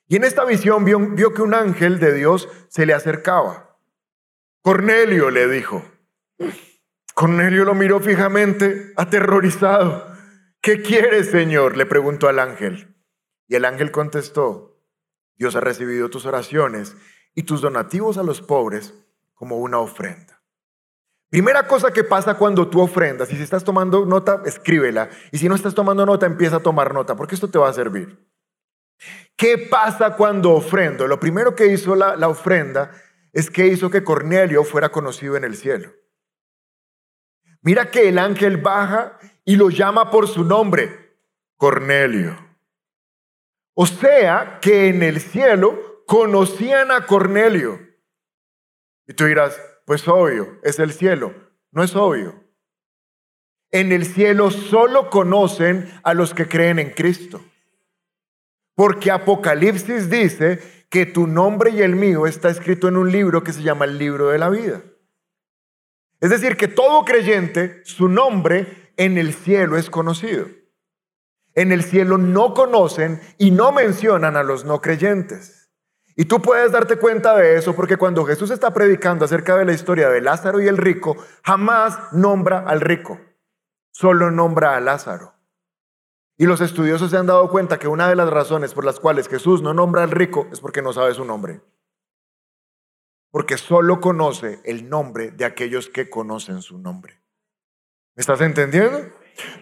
[0.06, 3.78] Y en esta visión vio, vio que un ángel de Dios se le acercaba.
[4.60, 5.82] Cornelio le dijo,
[7.14, 10.06] Cornelio lo miró fijamente, aterrorizado.
[10.60, 11.76] ¿Qué quieres, Señor?
[11.76, 12.96] le preguntó al ángel.
[13.48, 14.80] Y el ángel contestó,
[15.36, 16.96] Dios ha recibido tus oraciones
[17.34, 18.94] y tus donativos a los pobres
[19.34, 20.42] como una ofrenda.
[21.28, 25.08] Primera cosa que pasa cuando tú ofrendas, y si estás tomando nota, escríbela.
[25.32, 27.72] Y si no estás tomando nota, empieza a tomar nota, porque esto te va a
[27.72, 28.18] servir.
[29.36, 31.08] ¿Qué pasa cuando ofrendo?
[31.08, 32.92] Lo primero que hizo la, la ofrenda
[33.32, 35.90] es que hizo que Cornelio fuera conocido en el cielo.
[37.62, 41.16] Mira que el ángel baja y lo llama por su nombre,
[41.56, 42.36] Cornelio.
[43.74, 47.80] O sea que en el cielo conocían a Cornelio.
[49.06, 51.34] Y tú dirás, pues obvio, es el cielo.
[51.70, 52.42] No es obvio.
[53.70, 57.40] En el cielo solo conocen a los que creen en Cristo.
[58.74, 63.52] Porque Apocalipsis dice que tu nombre y el mío está escrito en un libro que
[63.52, 64.82] se llama el libro de la vida.
[66.22, 70.46] Es decir, que todo creyente, su nombre en el cielo es conocido.
[71.56, 75.68] En el cielo no conocen y no mencionan a los no creyentes.
[76.14, 79.72] Y tú puedes darte cuenta de eso porque cuando Jesús está predicando acerca de la
[79.72, 83.18] historia de Lázaro y el rico, jamás nombra al rico,
[83.90, 85.34] solo nombra a Lázaro.
[86.38, 89.26] Y los estudiosos se han dado cuenta que una de las razones por las cuales
[89.26, 91.62] Jesús no nombra al rico es porque no sabe su nombre.
[93.32, 97.20] Porque solo conoce el nombre de aquellos que conocen su nombre.
[98.14, 99.10] ¿Me estás entendiendo?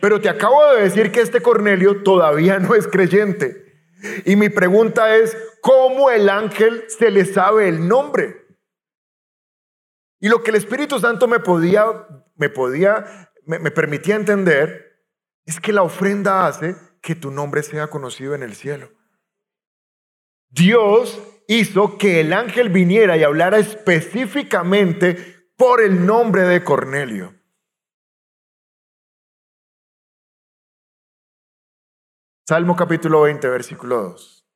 [0.02, 3.70] Pero te acabo de decir que este Cornelio todavía no es creyente.
[4.24, 8.40] Y mi pregunta es, ¿cómo el ángel se le sabe el nombre?
[10.20, 11.85] Y lo que el Espíritu Santo me podía,
[12.37, 15.06] me podía, me, permitía entender
[15.46, 18.90] es que la ofrenda hace que tu nombre sea conocido en el cielo.
[20.50, 27.34] Dios hizo que el ángel viniera y hablara específicamente por el nombre de Cornelio.
[32.46, 34.46] Salmo capítulo 20, versículo 2.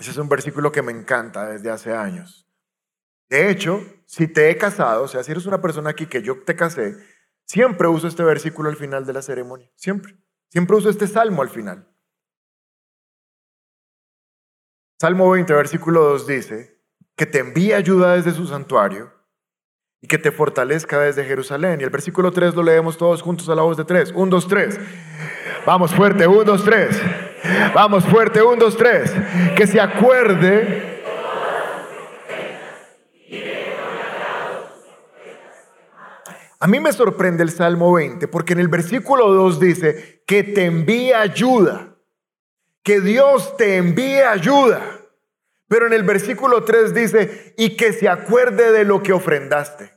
[0.00, 2.46] Ese es un versículo que me encanta desde hace años.
[3.30, 6.42] De hecho, si te he casado, o sea, si eres una persona aquí que yo
[6.42, 6.94] te casé,
[7.46, 9.70] siempre uso este versículo al final de la ceremonia.
[9.76, 10.18] Siempre.
[10.50, 11.91] Siempre uso este salmo al final.
[15.02, 16.78] Salmo 20, versículo 2 dice,
[17.16, 19.10] que te envíe ayuda desde su santuario
[20.00, 21.80] y que te fortalezca desde Jerusalén.
[21.80, 24.12] Y el versículo 3 lo leemos todos juntos a la voz de tres.
[24.14, 24.78] Un, dos, tres.
[25.66, 27.02] Vamos fuerte, un, dos, tres.
[27.74, 29.12] Vamos fuerte, un, dos, tres.
[29.56, 31.02] Que se acuerde.
[36.60, 40.64] A mí me sorprende el Salmo 20 porque en el versículo 2 dice que te
[40.64, 41.91] envía ayuda,
[42.82, 44.80] que Dios te envía ayuda.
[45.68, 49.92] Pero en el versículo 3 dice, y que se acuerde de lo que ofrendaste.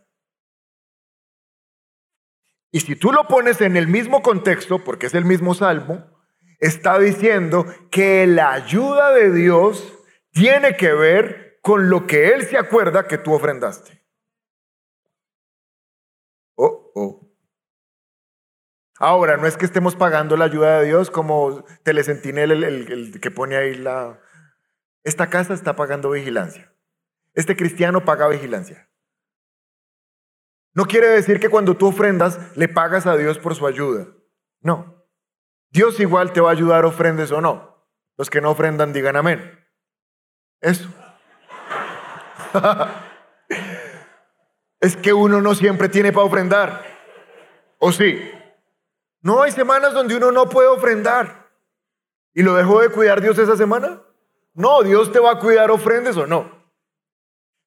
[2.71, 6.06] Y si tú lo pones en el mismo contexto, porque es el mismo salmo,
[6.60, 9.98] está diciendo que la ayuda de Dios
[10.32, 13.94] tiene que ver con lo que Él se acuerda que tú ofrendaste.
[18.97, 23.31] Ahora, no es que estemos pagando la ayuda de Dios como Telecentinel, el, el que
[23.31, 24.19] pone ahí la...
[25.03, 26.73] Esta casa está pagando vigilancia.
[27.34, 28.89] Este cristiano paga vigilancia.
[30.73, 34.08] No quiere decir que cuando tú ofrendas le pagas a Dios por su ayuda.
[34.62, 35.05] No.
[35.69, 37.86] Dios igual te va a ayudar, ofrendes o no.
[38.17, 39.65] Los que no ofrendan digan amén.
[40.62, 40.89] Eso.
[44.79, 46.84] es que uno no siempre tiene para ofrendar.
[47.77, 48.31] ¿O sí?
[49.26, 51.50] No hay semanas donde uno no puede ofrendar.
[52.36, 54.04] ¿Y lo dejó de cuidar Dios esa semana?
[54.54, 56.52] No, Dios te va a cuidar ofrendes o no.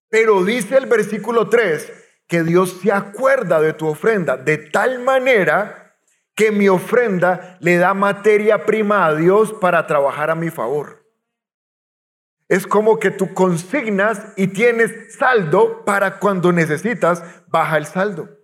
[0.09, 1.92] Pero dice el versículo 3
[2.29, 5.97] que Dios se acuerda de tu ofrenda de tal manera
[6.37, 11.05] que mi ofrenda le da materia prima a Dios para trabajar a mi favor.
[12.47, 18.38] Es como que tú consignas y tienes saldo para cuando necesitas, baja el saldo.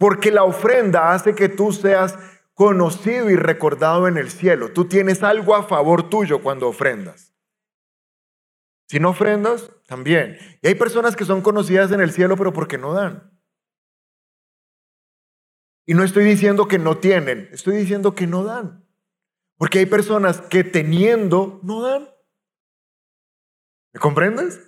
[0.00, 2.18] Porque la ofrenda hace que tú seas
[2.54, 4.72] conocido y recordado en el cielo.
[4.72, 7.34] Tú tienes algo a favor tuyo cuando ofrendas.
[8.88, 10.38] Si no ofrendas, también.
[10.62, 13.30] Y hay personas que son conocidas en el cielo, pero porque no dan.
[15.84, 18.88] Y no estoy diciendo que no tienen, estoy diciendo que no dan.
[19.58, 22.08] Porque hay personas que teniendo no dan.
[23.92, 24.66] ¿Me comprendes?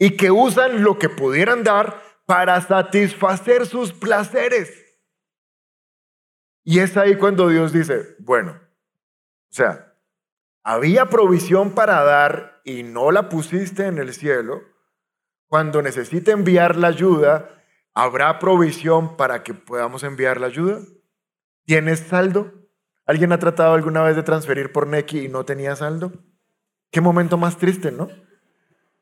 [0.00, 4.70] Y que usan lo que pudieran dar para satisfacer sus placeres.
[6.62, 9.94] Y es ahí cuando Dios dice, bueno, o sea,
[10.62, 14.60] había provisión para dar y no la pusiste en el cielo,
[15.46, 17.64] cuando necesite enviar la ayuda,
[17.94, 20.80] ¿habrá provisión para que podamos enviar la ayuda?
[21.64, 22.52] ¿Tienes saldo?
[23.06, 26.12] ¿Alguien ha tratado alguna vez de transferir por Neki y no tenía saldo?
[26.90, 28.10] Qué momento más triste, ¿no?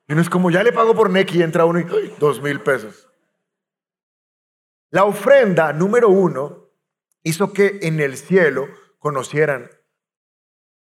[0.07, 2.61] Y no es como, ya le pago por Neki y entra uno y dos mil
[2.61, 3.06] pesos.
[4.91, 6.71] La ofrenda número uno
[7.23, 8.69] hizo que en el cielo
[8.99, 9.71] conocieran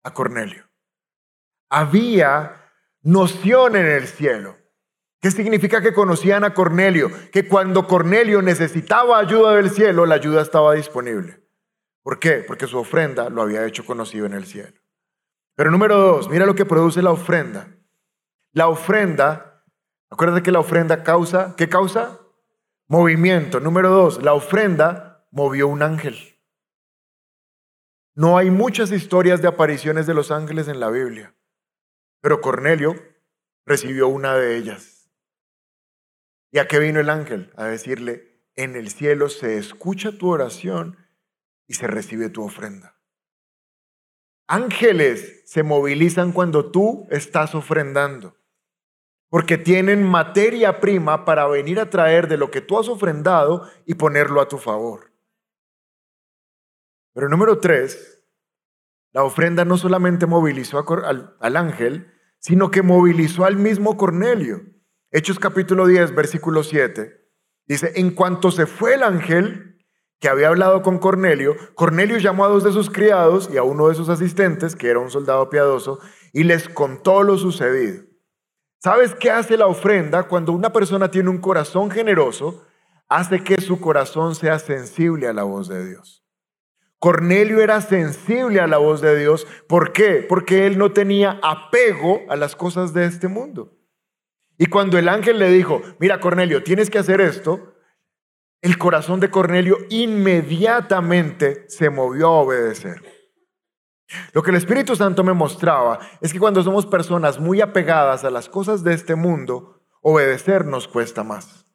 [0.02, 0.72] a Cornelio
[1.72, 4.58] había noción en el cielo.
[5.22, 7.10] ¿Qué significa que conocían a Cornelio?
[7.32, 11.40] Que cuando Cornelio necesitaba ayuda del cielo, la ayuda estaba disponible.
[12.02, 12.44] ¿Por qué?
[12.46, 14.78] Porque su ofrenda lo había hecho conocido en el cielo.
[15.54, 17.68] Pero número dos, mira lo que produce la ofrenda.
[18.52, 19.64] La ofrenda,
[20.10, 22.20] acuérdate que la ofrenda causa, ¿qué causa?
[22.92, 23.58] Movimiento.
[23.58, 26.38] Número dos, la ofrenda movió un ángel.
[28.14, 31.34] No hay muchas historias de apariciones de los ángeles en la Biblia.
[32.20, 32.94] Pero Cornelio
[33.64, 35.10] recibió una de ellas.
[36.50, 37.50] ¿Y a qué vino el ángel?
[37.56, 40.98] A decirle, en el cielo se escucha tu oración
[41.66, 43.00] y se recibe tu ofrenda.
[44.48, 48.36] Ángeles se movilizan cuando tú estás ofrendando,
[49.32, 53.94] porque tienen materia prima para venir a traer de lo que tú has ofrendado y
[53.94, 55.10] ponerlo a tu favor.
[57.14, 58.22] Pero número tres,
[59.10, 64.66] la ofrenda no solamente movilizó al, al ángel, sino que movilizó al mismo Cornelio.
[65.10, 67.18] Hechos capítulo 10, versículo 7.
[67.64, 69.82] Dice, en cuanto se fue el ángel
[70.20, 73.88] que había hablado con Cornelio, Cornelio llamó a dos de sus criados y a uno
[73.88, 76.00] de sus asistentes, que era un soldado piadoso,
[76.34, 78.11] y les contó lo sucedido.
[78.82, 82.66] ¿Sabes qué hace la ofrenda cuando una persona tiene un corazón generoso?
[83.08, 86.24] Hace que su corazón sea sensible a la voz de Dios.
[86.98, 89.46] Cornelio era sensible a la voz de Dios.
[89.68, 90.26] ¿Por qué?
[90.28, 93.78] Porque él no tenía apego a las cosas de este mundo.
[94.58, 97.76] Y cuando el ángel le dijo, mira Cornelio, tienes que hacer esto,
[98.62, 103.00] el corazón de Cornelio inmediatamente se movió a obedecer.
[104.32, 108.30] Lo que el Espíritu Santo me mostraba es que cuando somos personas muy apegadas a
[108.30, 111.66] las cosas de este mundo, obedecer nos cuesta más.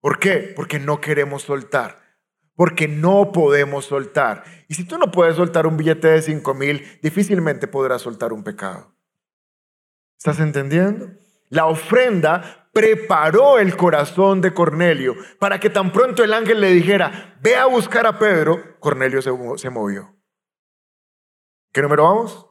[0.00, 0.52] ¿Por qué?
[0.54, 1.98] Porque no queremos soltar.
[2.54, 4.44] Porque no podemos soltar.
[4.68, 8.42] Y si tú no puedes soltar un billete de 5 mil, difícilmente podrás soltar un
[8.42, 8.94] pecado.
[10.18, 11.10] ¿Estás entendiendo?
[11.50, 17.38] La ofrenda preparó el corazón de Cornelio para que tan pronto el ángel le dijera,
[17.40, 20.14] ve a buscar a Pedro, Cornelio se, movió.
[21.78, 22.44] ¿Qué número vamos?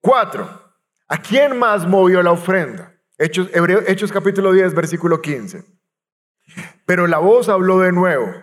[0.00, 0.48] Cuatro.
[1.06, 2.92] ¿A quién más movió la ofrenda?
[3.16, 3.48] Hechos,
[3.86, 5.62] Hechos capítulo 10, versículo 15.
[6.84, 8.34] Pero la voz habló de nuevo,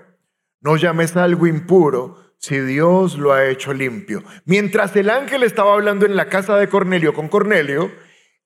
[0.62, 4.24] no llames algo impuro si Dios lo ha hecho limpio.
[4.46, 7.92] Mientras el ángel estaba hablando en la casa de Cornelio con Cornelio,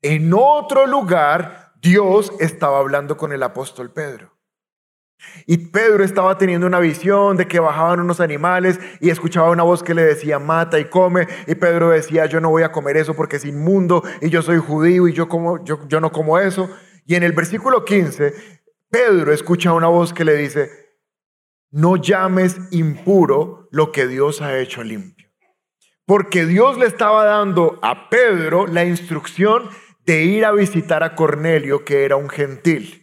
[0.02, 4.33] en otro lugar, Dios estaba hablando con el apóstol Pedro.
[5.46, 9.84] Y Pedro estaba teniendo una visión de que bajaban unos animales y escuchaba una voz
[9.84, 11.28] que le decía, mata y come.
[11.48, 14.58] Y Pedro decía, yo no voy a comer eso porque es inmundo y yo soy
[14.60, 16.70] judío y yo, como, yo, yo no como eso.
[17.06, 18.34] Y en el versículo 15,
[18.90, 20.70] Pedro escucha una voz que le dice,
[21.72, 25.30] no llames impuro lo que Dios ha hecho limpio.
[26.06, 29.70] Porque Dios le estaba dando a Pedro la instrucción
[30.06, 33.03] de ir a visitar a Cornelio, que era un gentil.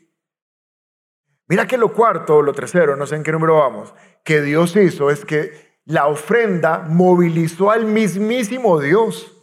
[1.50, 5.10] Mira que lo cuarto, lo tercero, no sé en qué número vamos, que Dios hizo
[5.10, 9.36] es que la ofrenda movilizó al mismísimo Dios.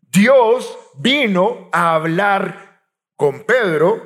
[0.00, 2.80] Dios vino a hablar
[3.16, 4.00] con Pedro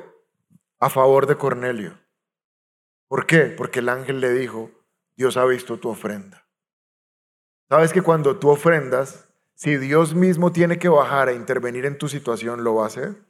[0.77, 1.97] a favor de Cornelio.
[3.07, 3.43] ¿Por qué?
[3.45, 4.69] Porque el ángel le dijo,
[5.15, 6.49] Dios ha visto tu ofrenda.
[7.69, 12.09] ¿Sabes que cuando tú ofrendas, si Dios mismo tiene que bajar a intervenir en tu
[12.09, 13.28] situación, ¿lo va a hacer?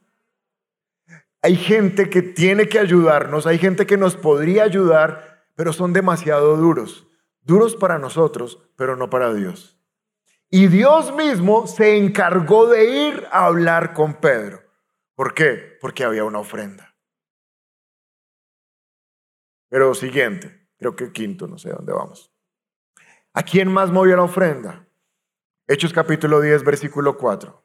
[1.42, 6.56] Hay gente que tiene que ayudarnos, hay gente que nos podría ayudar, pero son demasiado
[6.56, 7.06] duros.
[7.42, 9.78] Duros para nosotros, pero no para Dios.
[10.50, 14.62] Y Dios mismo se encargó de ir a hablar con Pedro.
[15.14, 15.78] ¿Por qué?
[15.80, 16.94] Porque había una ofrenda.
[19.68, 22.32] Pero siguiente, creo que quinto, no sé dónde vamos.
[23.32, 24.88] ¿A quién más movió la ofrenda?
[25.68, 27.59] Hechos capítulo 10, versículo 4.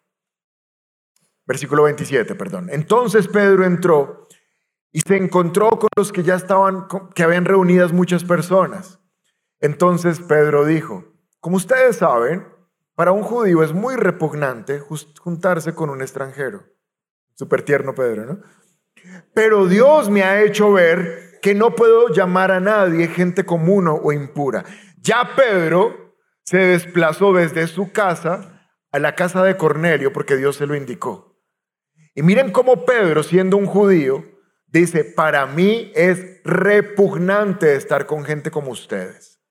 [1.46, 2.70] Versículo 27, perdón.
[2.72, 4.28] Entonces Pedro entró
[4.92, 9.00] y se encontró con los que ya estaban, que habían reunidas muchas personas.
[9.60, 11.06] Entonces Pedro dijo,
[11.40, 12.48] como ustedes saben,
[12.96, 16.64] para un judío es muy repugnante juntarse con un extranjero.
[17.36, 18.40] Súper tierno Pedro, ¿no?
[19.34, 24.12] Pero Dios me ha hecho ver que no puedo llamar a nadie gente común o
[24.12, 24.64] impura.
[25.02, 30.66] Ya Pedro se desplazó desde su casa a la casa de Cornelio porque Dios se
[30.66, 31.35] lo indicó.
[32.16, 34.24] Y miren cómo Pedro, siendo un judío,
[34.68, 39.42] dice, para mí es repugnante estar con gente como ustedes.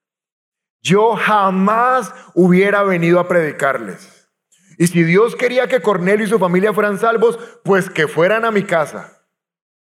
[0.81, 4.31] Yo jamás hubiera venido a predicarles.
[4.79, 8.50] Y si Dios quería que Cornelio y su familia fueran salvos, pues que fueran a
[8.50, 9.29] mi casa.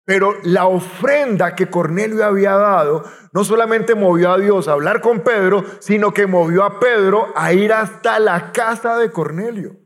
[0.05, 3.03] Pero la ofrenda que Cornelio había dado
[3.33, 7.53] no solamente movió a Dios a hablar con Pedro, sino que movió a Pedro a
[7.53, 9.77] ir hasta la casa de Cornelio,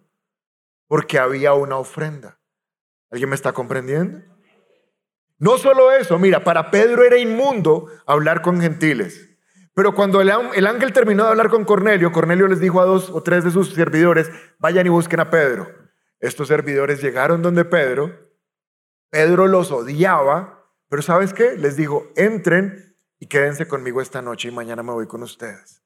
[0.87, 2.40] porque había una ofrenda.
[3.11, 4.21] ¿Alguien me está comprendiendo?
[5.37, 9.29] No solo eso, mira, para Pedro era inmundo hablar con gentiles.
[9.73, 13.21] Pero cuando el, ángel terminó de hablar con Cornelio, Cornelio les dijo a dos o
[13.23, 15.67] tres de sus servidores, vayan y busquen a Pedro.
[16.19, 18.31] Estos servidores llegaron donde Pedro
[19.11, 21.57] Pedro los odiaba, pero ¿sabes qué?
[21.57, 25.83] Les dijo, entren y quédense conmigo esta noche y mañana me voy con ustedes.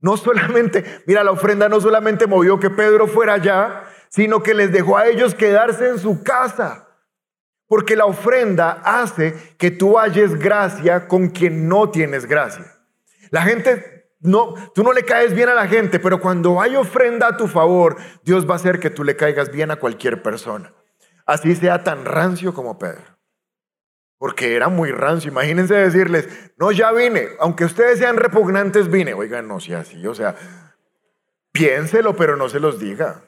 [0.00, 4.70] No solamente, mira, la ofrenda no solamente movió que Pedro fuera allá, sino que les
[4.70, 6.86] dejó a ellos quedarse en su casa.
[7.66, 12.66] Porque la ofrenda hace que tú halles gracia con quien no tienes gracia.
[13.30, 17.28] La gente no, tú no le caes bien a la gente, pero cuando hay ofrenda
[17.28, 20.74] a tu favor, Dios va a hacer que tú le caigas bien a cualquier persona.
[21.24, 23.18] Así sea tan rancio como Pedro.
[24.18, 25.32] Porque era muy rancio.
[25.32, 27.30] Imagínense decirles, no, ya vine.
[27.40, 29.14] Aunque ustedes sean repugnantes, vine.
[29.14, 30.06] Oigan, no sea así.
[30.06, 30.36] O sea,
[31.50, 33.22] piénselo, pero no se los diga.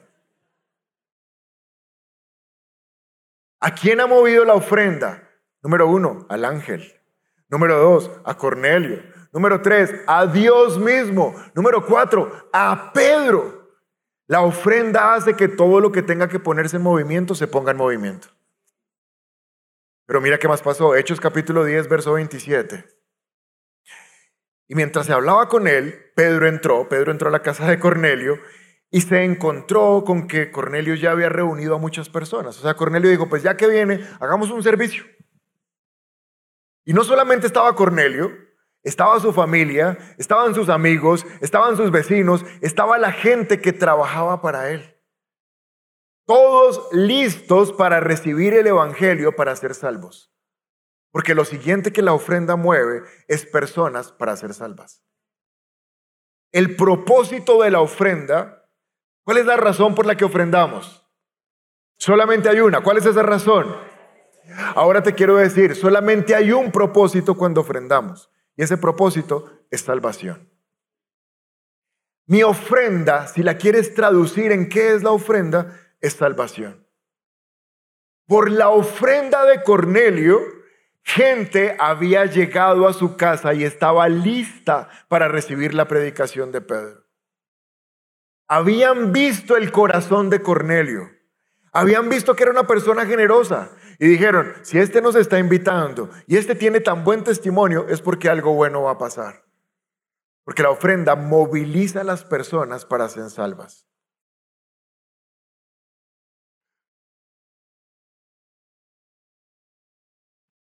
[3.65, 5.27] ¿A quién ha movido la ofrenda?
[5.63, 7.01] Número uno, al ángel.
[7.49, 9.01] Número dos, a Cornelio.
[9.33, 11.33] Número tres, a Dios mismo.
[11.55, 13.71] Número cuatro, a Pedro.
[14.27, 17.77] La ofrenda hace que todo lo que tenga que ponerse en movimiento se ponga en
[17.77, 18.27] movimiento.
[20.05, 20.95] Pero mira qué más pasó.
[20.95, 22.85] Hechos capítulo 10, verso 27.
[24.67, 28.37] Y mientras se hablaba con él, Pedro entró, Pedro entró a la casa de Cornelio
[28.91, 32.57] y se encontró con que Cornelio ya había reunido a muchas personas.
[32.59, 35.03] O sea, Cornelio dijo, pues ya que viene, hagamos un servicio.
[36.85, 38.31] Y no solamente estaba Cornelio,
[38.83, 44.69] estaba su familia, estaban sus amigos, estaban sus vecinos, estaba la gente que trabajaba para
[44.69, 44.95] él.
[46.27, 50.31] Todos listos para recibir el Evangelio para ser salvos.
[51.11, 55.03] Porque lo siguiente que la ofrenda mueve es personas para ser salvas.
[56.51, 58.64] El propósito de la ofrenda,
[59.25, 61.05] ¿cuál es la razón por la que ofrendamos?
[61.97, 62.81] Solamente hay una.
[62.81, 63.75] ¿Cuál es esa razón?
[64.75, 68.29] Ahora te quiero decir, solamente hay un propósito cuando ofrendamos.
[68.55, 70.49] Y ese propósito es salvación.
[72.27, 76.87] Mi ofrenda, si la quieres traducir en qué es la ofrenda, es salvación.
[78.27, 80.41] Por la ofrenda de Cornelio,
[81.03, 87.04] gente había llegado a su casa y estaba lista para recibir la predicación de Pedro.
[88.47, 91.09] Habían visto el corazón de Cornelio.
[91.71, 93.71] Habían visto que era una persona generosa.
[93.99, 98.29] Y dijeron, si este nos está invitando y este tiene tan buen testimonio, es porque
[98.29, 99.45] algo bueno va a pasar.
[100.43, 103.87] Porque la ofrenda moviliza a las personas para ser salvas.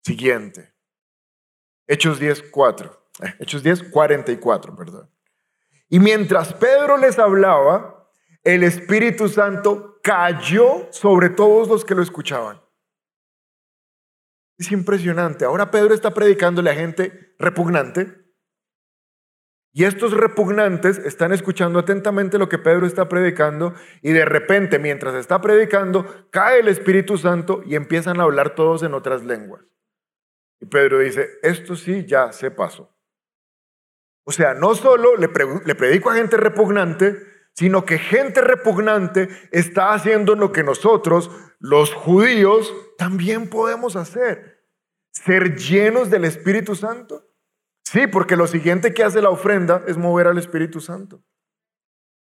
[0.04, 0.74] Siguiente.
[1.86, 2.98] Hechos 10.4.
[3.22, 5.10] Eh, Hechos 10, 44, perdón.
[5.90, 8.08] Y mientras Pedro les hablaba,
[8.44, 12.62] el Espíritu Santo cayó sobre todos los que lo escuchaban.
[14.56, 15.44] Es impresionante.
[15.44, 18.20] Ahora Pedro está predicándole a gente repugnante.
[19.72, 25.14] Y estos repugnantes están escuchando atentamente lo que Pedro está predicando y de repente mientras
[25.14, 29.62] está predicando cae el Espíritu Santo y empiezan a hablar todos en otras lenguas.
[30.60, 32.94] Y Pedro dice, esto sí ya se pasó.
[34.24, 37.16] O sea, no solo le, predico a gente repugnante,
[37.54, 44.64] sino que gente repugnante está haciendo lo que nosotros, los judíos, también podemos hacer.
[45.12, 47.26] Ser llenos del Espíritu Santo.
[47.84, 51.22] Sí, porque lo siguiente que hace la ofrenda es mover al Espíritu Santo.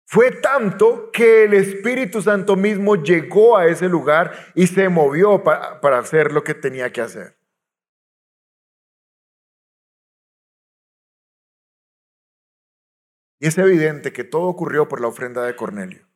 [0.05, 5.81] Fue tanto que el Espíritu Santo mismo llegó a ese lugar y se movió para,
[5.81, 7.36] para hacer lo que tenía que hacer.
[13.39, 16.07] Y es evidente que todo ocurrió por la ofrenda de Cornelio.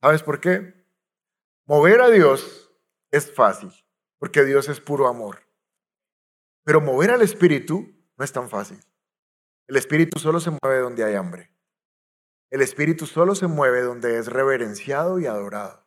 [0.00, 0.74] ¿Sabes por qué?
[1.66, 2.72] Mover a Dios
[3.10, 3.70] es fácil,
[4.18, 5.40] porque Dios es puro amor.
[6.64, 8.80] Pero mover al Espíritu no es tan fácil.
[9.68, 11.52] El Espíritu solo se mueve donde hay hambre.
[12.50, 15.86] El Espíritu solo se mueve donde es reverenciado y adorado.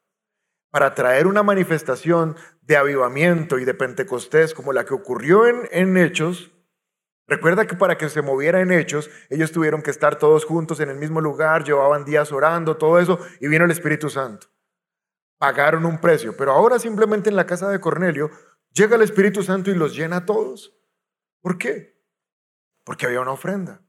[0.72, 5.98] Para traer una manifestación de avivamiento y de Pentecostés como la que ocurrió en, en
[5.98, 6.53] Hechos,
[7.28, 10.90] Recuerda que para que se moviera en hechos, ellos tuvieron que estar todos juntos en
[10.90, 14.48] el mismo lugar, llevaban días orando, todo eso, y vino el Espíritu Santo.
[15.38, 18.30] Pagaron un precio, pero ahora simplemente en la casa de Cornelio
[18.72, 20.74] llega el Espíritu Santo y los llena a todos.
[21.42, 22.02] ¿Por qué?
[22.84, 23.82] Porque había una ofrenda.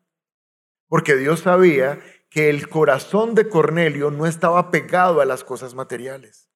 [0.88, 6.50] Porque Dios sabía que el corazón de Cornelio no estaba pegado a las cosas materiales.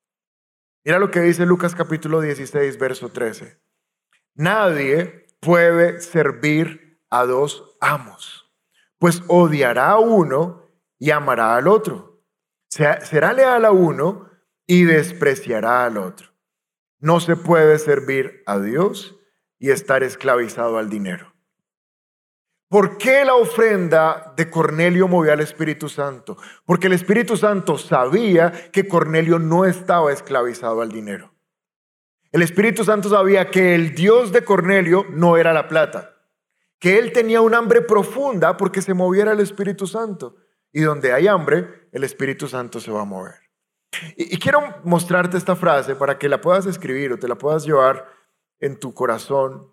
[0.85, 3.61] Mira lo que dice Lucas capítulo 16, verso 13.
[4.35, 8.51] Nadie puede servir a dos amos,
[8.99, 10.63] pues odiará a uno
[10.99, 12.23] y amará al otro.
[12.69, 14.29] Será leal a uno
[14.67, 16.29] y despreciará al otro.
[17.01, 19.17] No se puede servir a Dios
[19.59, 21.33] y estar esclavizado al dinero.
[22.69, 26.37] ¿Por qué la ofrenda de Cornelio movió al Espíritu Santo?
[26.67, 31.33] Porque el Espíritu Santo sabía que Cornelio no estaba esclavizado al dinero.
[32.31, 36.15] El Espíritu Santo sabía que el Dios de Cornelio no era la plata,
[36.79, 40.37] que él tenía un hambre profunda porque se moviera el Espíritu Santo.
[40.71, 43.37] Y donde hay hambre, el Espíritu Santo se va a mover.
[44.17, 48.07] Y, quiero mostrarte esta frase para que la puedas escribir o te la puedas llevar
[48.61, 49.73] en tu corazón.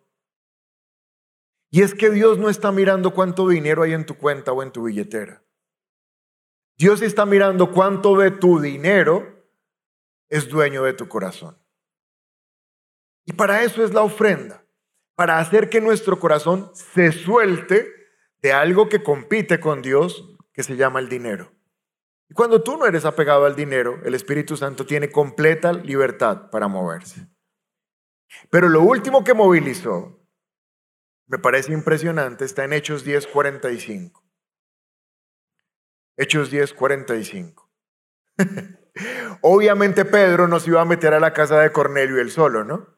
[1.70, 4.72] Y es que Dios no está mirando cuánto dinero hay en tu cuenta o en
[4.72, 5.44] tu billetera.
[6.78, 9.46] Dios está mirando cuánto de tu dinero
[10.30, 11.58] es dueño de tu corazón.
[13.26, 14.66] Y para eso es la ofrenda,
[15.16, 17.92] para hacer que nuestro corazón se suelte
[18.42, 21.52] de algo que compite con Dios, que se llama el dinero.
[22.30, 26.68] Y cuando tú no eres apegado al dinero, el Espíritu Santo tiene completa libertad para
[26.68, 27.28] moverse.
[28.50, 30.20] Pero lo último que movilizó,
[31.28, 34.24] me parece impresionante, está en Hechos 10:45.
[36.18, 37.70] Hechos 10:45.
[39.42, 42.95] Obviamente Pedro no se iba a meter a la casa de Cornelio él solo, ¿no?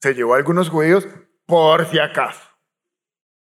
[0.00, 1.08] Se llevó a algunos judíos
[1.46, 2.48] por si acaso.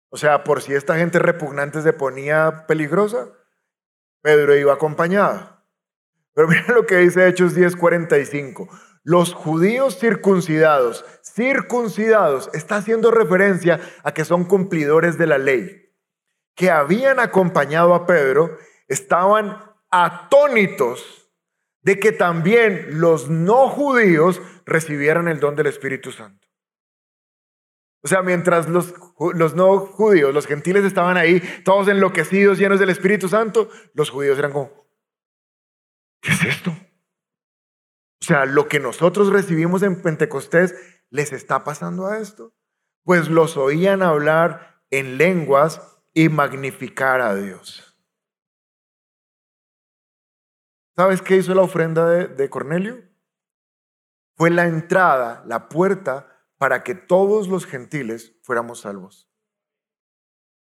[0.10, 3.30] O sea, por si esta gente repugnante se ponía peligrosa,
[4.22, 5.64] Pedro iba acompañado.
[6.34, 8.70] Pero mira lo que dice Hechos 10:45.
[9.04, 15.94] Los judíos circuncidados, circuncidados, está haciendo referencia a que son cumplidores de la ley,
[16.56, 18.58] que habían acompañado a Pedro,
[18.90, 19.58] estaban
[19.92, 21.32] atónitos
[21.82, 26.47] de que también los no judíos recibieran el don del Espíritu Santo.
[28.04, 28.94] O sea, mientras los,
[29.34, 34.38] los, no judíos, los gentiles estaban ahí, todos enloquecidos, llenos del Espíritu Santo, los judíos
[34.38, 34.88] eran como,
[36.22, 36.72] ¿qué es esto?
[36.72, 40.76] O sea, lo que nosotros recibimos en Pentecostés,
[41.10, 42.54] ¿les está pasando a esto?
[43.04, 45.82] Pues los oían hablar en lenguas
[46.14, 47.98] y magnificar a Dios.
[50.96, 53.04] ¿Sabes qué hizo la ofrenda de, de Cornelio?
[54.36, 59.30] Fue la entrada, la puerta para que todos los gentiles fuéramos salvos.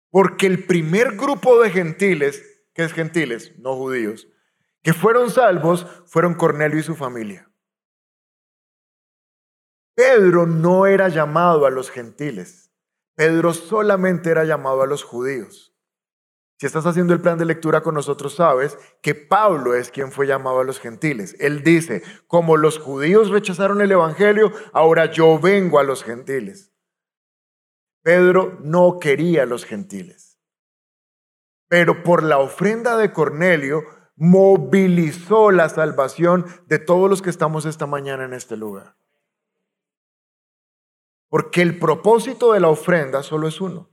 [0.10, 4.28] Porque el primer grupo de gentiles, que es gentiles, no judíos,
[4.82, 7.50] que fueron salvos, fueron Cornelio y su familia.
[9.96, 12.72] Pedro no era llamado a los gentiles,
[13.16, 15.73] Pedro solamente era llamado a los judíos.
[16.58, 20.28] Si estás haciendo el plan de lectura con nosotros, sabes que Pablo es quien fue
[20.28, 21.36] llamado a los gentiles.
[21.40, 26.72] Él dice, como los judíos rechazaron el Evangelio, ahora yo vengo a los gentiles.
[28.02, 30.40] Pedro no quería a los gentiles.
[31.68, 33.84] Pero por la ofrenda de Cornelio
[34.16, 38.96] movilizó la salvación de todos los que estamos esta mañana en este lugar.
[41.30, 43.90] Porque el propósito de la ofrenda solo es uno,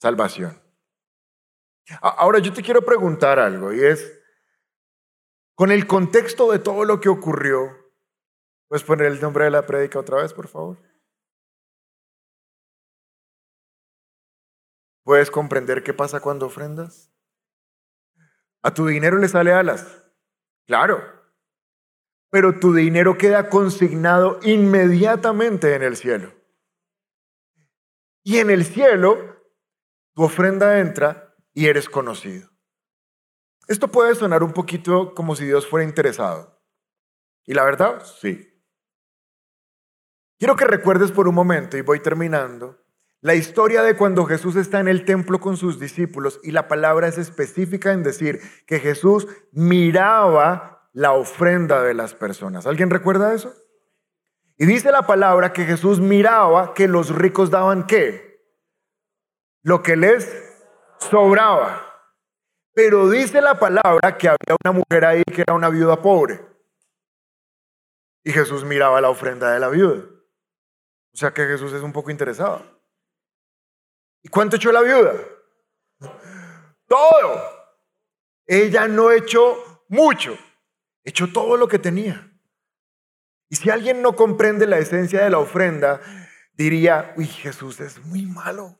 [0.00, 0.65] salvación.
[2.00, 4.20] Ahora yo te quiero preguntar algo y es,
[5.54, 7.76] con el contexto de todo lo que ocurrió,
[8.68, 10.78] ¿puedes poner el nombre de la prédica otra vez, por favor?
[15.04, 17.12] ¿Puedes comprender qué pasa cuando ofrendas?
[18.62, 20.04] A tu dinero le sale alas,
[20.66, 21.00] claro,
[22.30, 26.34] pero tu dinero queda consignado inmediatamente en el cielo.
[28.24, 29.40] Y en el cielo,
[30.14, 31.25] tu ofrenda entra
[31.56, 32.50] y eres conocido.
[33.66, 36.60] Esto puede sonar un poquito como si Dios fuera interesado.
[37.46, 38.46] Y la verdad, sí.
[40.38, 42.84] Quiero que recuerdes por un momento, y voy terminando,
[43.22, 47.08] la historia de cuando Jesús está en el templo con sus discípulos y la palabra
[47.08, 52.66] es específica en decir que Jesús miraba la ofrenda de las personas.
[52.66, 53.54] ¿Alguien recuerda eso?
[54.58, 58.44] Y dice la palabra que Jesús miraba que los ricos daban qué?
[59.62, 60.45] Lo que les
[60.98, 61.82] sobraba.
[62.74, 66.44] Pero dice la palabra que había una mujer ahí que era una viuda pobre.
[68.22, 70.04] Y Jesús miraba la ofrenda de la viuda.
[71.14, 72.62] O sea que Jesús es un poco interesado.
[74.22, 75.14] ¿Y cuánto echó la viuda?
[76.86, 77.42] Todo.
[78.44, 80.36] Ella no echó mucho,
[81.04, 82.30] echó todo lo que tenía.
[83.48, 86.00] Y si alguien no comprende la esencia de la ofrenda,
[86.52, 88.78] diría, uy, Jesús es muy malo.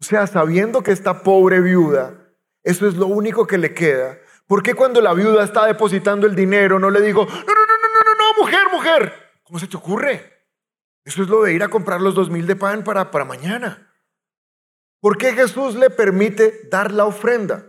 [0.00, 2.14] O sea, sabiendo que esta pobre viuda,
[2.62, 4.18] eso es lo único que le queda.
[4.46, 7.44] ¿Por qué cuando la viuda está depositando el dinero no le digo, no, no, no,
[7.46, 9.14] no, no, no, mujer, mujer?
[9.42, 10.32] ¿Cómo se te ocurre?
[11.04, 13.92] Eso es lo de ir a comprar los dos mil de pan para, para mañana.
[15.00, 17.66] ¿Por qué Jesús le permite dar la ofrenda?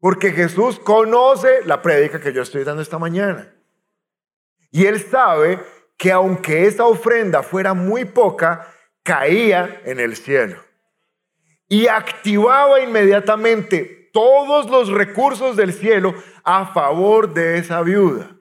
[0.00, 3.54] Porque Jesús conoce la prédica que yo estoy dando esta mañana.
[4.70, 5.64] Y él sabe
[5.96, 8.68] que aunque esa ofrenda fuera muy poca,
[9.04, 10.63] caía en el cielo
[11.68, 18.36] y activaba inmediatamente todos los recursos del cielo a favor de esa viuda.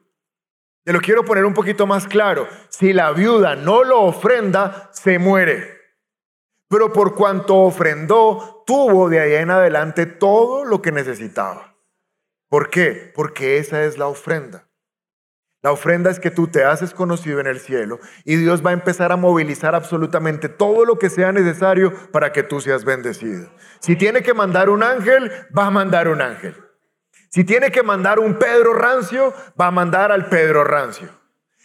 [0.83, 2.47] Te lo quiero poner un poquito más claro.
[2.69, 5.73] Si la viuda no lo ofrenda, se muere.
[6.69, 11.77] Pero por cuanto ofrendó, tuvo de ahí en adelante todo lo que necesitaba.
[12.49, 13.11] ¿Por qué?
[13.15, 14.67] Porque esa es la ofrenda.
[15.63, 18.73] La ofrenda es que tú te haces conocido en el cielo y Dios va a
[18.73, 23.49] empezar a movilizar absolutamente todo lo que sea necesario para que tú seas bendecido.
[23.79, 26.53] Si tiene que mandar un ángel, va a mandar un ángel.
[27.29, 31.07] Si tiene que mandar un Pedro rancio, va a mandar al Pedro rancio.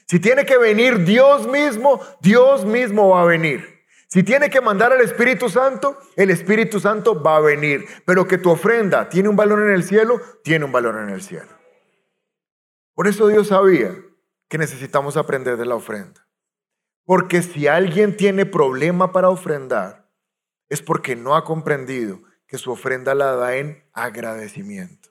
[0.06, 3.82] Si tiene que venir Dios mismo, Dios mismo va a venir.
[4.06, 7.84] Si tiene que mandar al Espíritu Santo, el Espíritu Santo va a venir.
[8.06, 11.20] Pero que tu ofrenda tiene un valor en el cielo, tiene un valor en el
[11.20, 11.57] cielo.
[12.98, 13.94] Por eso Dios sabía
[14.48, 16.26] que necesitamos aprender de la ofrenda.
[17.04, 20.10] Porque si alguien tiene problema para ofrendar,
[20.68, 25.10] es porque no ha comprendido que su ofrenda la da en agradecimiento.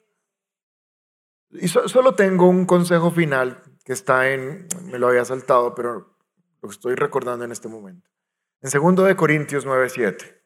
[1.49, 6.13] Y solo tengo un consejo final que está en, me lo había saltado, pero
[6.61, 8.11] lo estoy recordando en este momento.
[8.59, 10.43] En 2 de Corintios 9:7.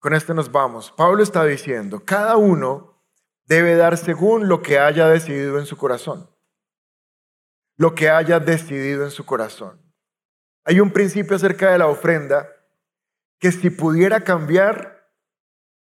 [0.00, 0.90] Con este nos vamos.
[0.90, 2.93] Pablo está diciendo, cada uno
[3.46, 6.30] debe dar según lo que haya decidido en su corazón.
[7.76, 9.80] Lo que haya decidido en su corazón.
[10.64, 12.48] Hay un principio acerca de la ofrenda
[13.38, 15.10] que si pudiera cambiar,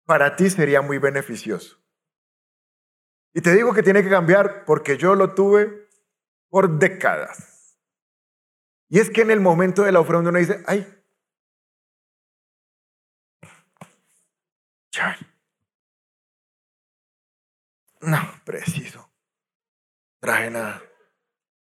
[0.06, 1.78] para ti sería muy beneficioso.
[3.34, 5.88] Y te digo que tiene que cambiar porque yo lo tuve
[6.50, 7.78] por décadas.
[8.90, 10.86] Y es que en el momento de la ofrenda uno dice, ay,
[18.02, 19.12] No, preciso.
[20.20, 20.82] Traje nada.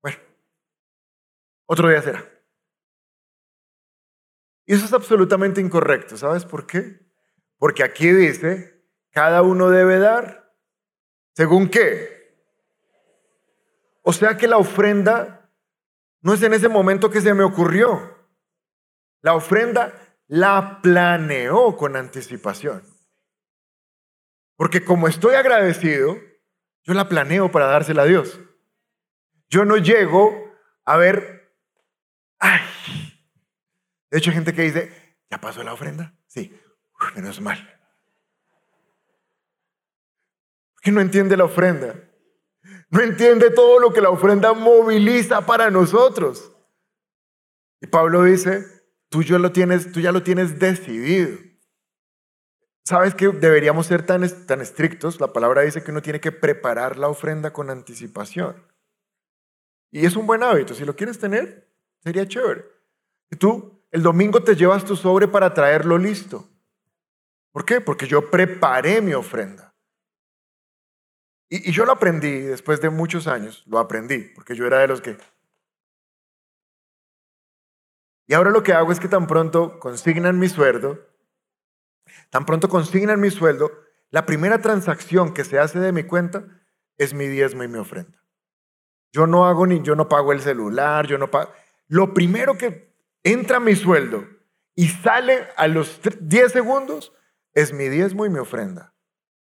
[0.02, 0.18] Bueno,
[1.66, 2.24] otro día será.
[4.66, 6.16] Y eso es absolutamente incorrecto.
[6.16, 7.00] ¿Sabes por qué?
[7.58, 10.54] Porque aquí dice, cada uno debe dar.
[11.34, 12.20] ¿Según qué?
[14.02, 15.50] O sea que la ofrenda
[16.22, 18.16] no es en ese momento que se me ocurrió.
[19.22, 22.82] La ofrenda la planeó con anticipación.
[24.56, 26.16] Porque como estoy agradecido,
[26.84, 28.40] yo la planeo para dársela a Dios.
[29.48, 30.50] Yo no llego
[30.84, 31.54] a ver,
[32.38, 32.60] ay.
[34.10, 36.14] De hecho, hay gente que dice, ¿ya pasó la ofrenda?
[36.26, 36.56] Sí,
[37.14, 37.58] menos mal.
[40.74, 41.94] Porque no entiende la ofrenda.
[42.90, 46.52] No entiende todo lo que la ofrenda moviliza para nosotros.
[47.80, 48.64] Y Pablo dice,
[49.08, 51.38] tú, ya lo tienes, tú ya lo tienes decidido.
[52.90, 55.20] ¿Sabes que deberíamos ser tan, tan estrictos?
[55.20, 58.66] La palabra dice que uno tiene que preparar la ofrenda con anticipación.
[59.92, 60.74] Y es un buen hábito.
[60.74, 61.68] Si lo quieres tener,
[62.02, 62.64] sería chévere.
[63.30, 66.48] Y tú el domingo te llevas tu sobre para traerlo listo.
[67.52, 67.80] ¿Por qué?
[67.80, 69.72] Porque yo preparé mi ofrenda.
[71.48, 75.00] Y, yo lo aprendí después de muchos años, lo aprendí, porque yo era de los
[75.00, 75.16] que...
[78.26, 81.09] Y ahora lo que hago es que tan pronto consignan mi sueldo,
[82.30, 83.70] Tan pronto consignan mi sueldo,
[84.10, 86.44] la primera transacción que se hace de mi cuenta
[86.98, 88.24] es mi diezmo y mi ofrenda.
[89.12, 91.52] Yo no hago ni, yo no pago el celular, yo no pago.
[91.88, 94.26] Lo primero que entra mi sueldo
[94.74, 97.12] y sale a los 10 segundos
[97.52, 98.94] es mi diezmo y mi ofrenda.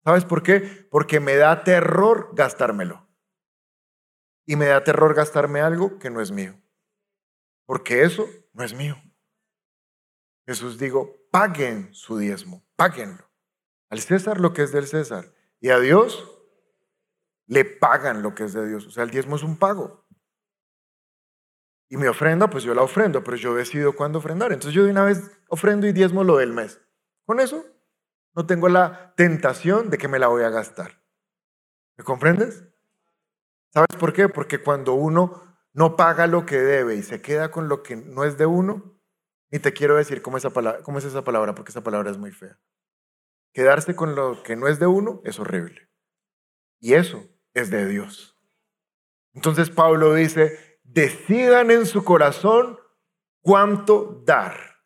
[0.03, 0.87] ¿Sabes por qué?
[0.89, 3.07] Porque me da terror gastármelo.
[4.45, 6.59] Y me da terror gastarme algo que no es mío.
[7.65, 8.97] Porque eso no es mío.
[10.49, 13.23] Jesús digo, paguen su diezmo, páguenlo.
[13.87, 16.27] Al César lo que es del César y a Dios
[17.45, 18.87] le pagan lo que es de Dios.
[18.87, 20.07] O sea, el diezmo es un pago.
[21.87, 24.51] Y mi ofrenda, pues yo la ofrendo, pero yo decido cuándo ofrendar.
[24.51, 26.81] Entonces yo de una vez ofrendo y diezmo lo del mes.
[27.27, 27.63] Con eso
[28.33, 31.03] no tengo la tentación de que me la voy a gastar.
[31.95, 32.63] ¿Me comprendes?
[33.71, 34.27] ¿Sabes por qué?
[34.29, 35.43] Porque cuando uno
[35.73, 38.98] no paga lo que debe y se queda con lo que no es de uno,
[39.51, 42.17] ni te quiero decir cómo, esa palabra, cómo es esa palabra, porque esa palabra es
[42.17, 42.59] muy fea.
[43.53, 45.89] Quedarse con lo que no es de uno es horrible.
[46.79, 48.37] Y eso es de Dios.
[49.33, 52.79] Entonces Pablo dice, decidan en su corazón
[53.41, 54.77] cuánto dar.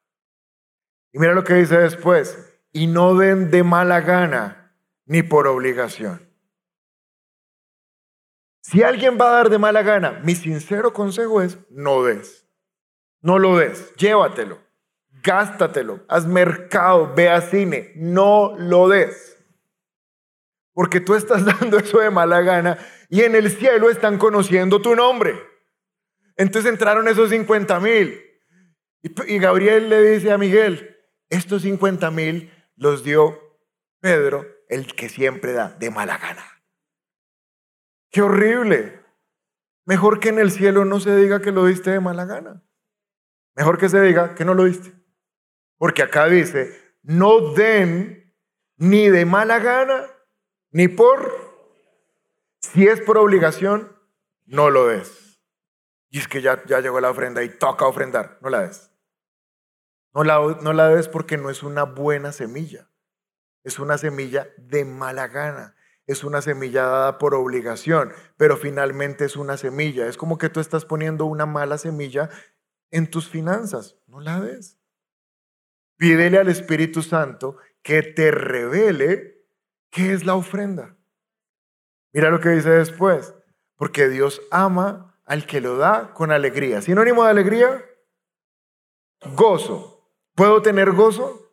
[1.12, 2.38] Y mira lo que dice después,
[2.72, 6.30] y no den de mala gana ni por obligación.
[8.62, 12.43] Si alguien va a dar de mala gana, mi sincero consejo es, no des.
[13.24, 14.60] No lo des, llévatelo,
[15.24, 19.42] gástatelo, haz mercado, ve a cine, no lo des.
[20.74, 22.78] Porque tú estás dando eso de mala gana
[23.10, 25.42] y en el cielo están conociendo tu nombre.
[26.36, 28.22] Entonces entraron esos 50 mil.
[29.02, 30.98] Y, Gabriel le dice a Miguel,
[31.30, 33.40] estos 50 mil los dio
[34.02, 36.44] Pedro, el que siempre da de mala gana.
[38.10, 39.02] Qué horrible.
[39.86, 42.64] Mejor que en el cielo no se diga que lo diste de mala gana.
[43.56, 44.94] Mejor que se diga que no lo diste.
[45.78, 48.34] Porque acá dice, no den
[48.78, 50.08] ni de mala gana,
[50.72, 51.44] ni por...
[52.60, 53.92] Si es por obligación,
[54.46, 55.42] no lo des.
[56.10, 58.92] Y es que ya, ya llegó la ofrenda y toca ofrendar, no la des.
[60.14, 62.90] No la, no la des porque no es una buena semilla.
[63.64, 65.76] Es una semilla de mala gana.
[66.06, 70.08] Es una semilla dada por obligación, pero finalmente es una semilla.
[70.08, 72.30] Es como que tú estás poniendo una mala semilla
[72.94, 73.98] en tus finanzas.
[74.08, 74.80] No la des.
[75.98, 79.48] Pídele al Espíritu Santo que te revele
[79.90, 80.96] qué es la ofrenda.
[82.14, 83.34] Mira lo que dice después.
[83.76, 86.82] Porque Dios ama al que lo da con alegría.
[86.82, 87.84] Sinónimo de alegría,
[89.36, 90.08] gozo.
[90.36, 91.52] ¿Puedo tener gozo?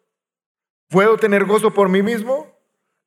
[0.89, 2.55] ¿Puedo tener gozo por mí mismo?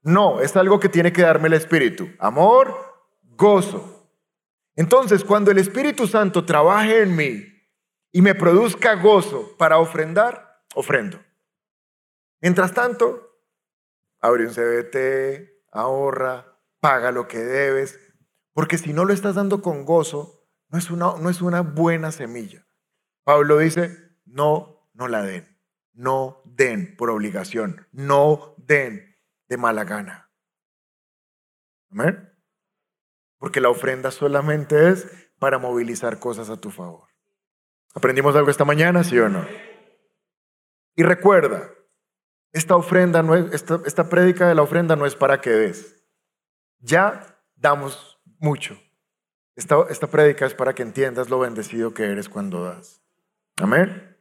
[0.01, 2.09] No, es algo que tiene que darme el Espíritu.
[2.17, 2.75] Amor,
[3.21, 4.09] gozo.
[4.75, 7.52] Entonces, cuando el Espíritu Santo trabaje en mí
[8.13, 11.19] y me produzca gozo para ofrendar, ofrendo.
[12.39, 13.39] Mientras tanto,
[14.21, 17.99] abre un CBT, ahorra, paga lo que debes,
[18.53, 22.11] porque si no lo estás dando con gozo, no es una, no es una buena
[22.11, 22.65] semilla.
[23.23, 25.59] Pablo dice, no, no la den.
[25.93, 27.87] No den por obligación.
[27.91, 29.15] No den
[29.47, 30.31] de mala gana.
[31.89, 32.31] Amén.
[33.37, 35.07] Porque la ofrenda solamente es
[35.39, 37.12] para movilizar cosas a tu favor.
[37.93, 39.45] ¿Aprendimos algo esta mañana, sí o no?
[40.95, 41.71] Y recuerda,
[42.51, 46.03] esta ofrenda no es, esta, esta prédica de la ofrenda no es para que des.
[46.79, 48.79] Ya damos mucho.
[49.55, 53.03] Esta, esta prédica es para que entiendas lo bendecido que eres cuando das.
[53.57, 54.17] Amén.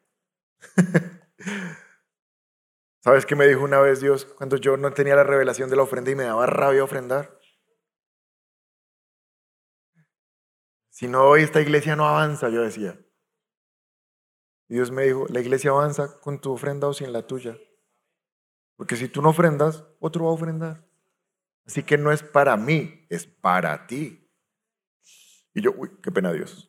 [3.00, 5.82] ¿Sabes qué me dijo una vez Dios cuando yo no tenía la revelación de la
[5.82, 7.38] ofrenda y me daba rabia ofrendar?
[10.90, 12.96] Si no hoy esta iglesia no avanza, yo decía.
[14.68, 17.56] Y Dios me dijo, la iglesia avanza con tu ofrenda o sin la tuya.
[18.76, 20.86] Porque si tú no ofrendas, otro va a ofrendar.
[21.66, 24.28] Así que no es para mí, es para ti.
[25.54, 26.68] Y yo, uy, qué pena Dios.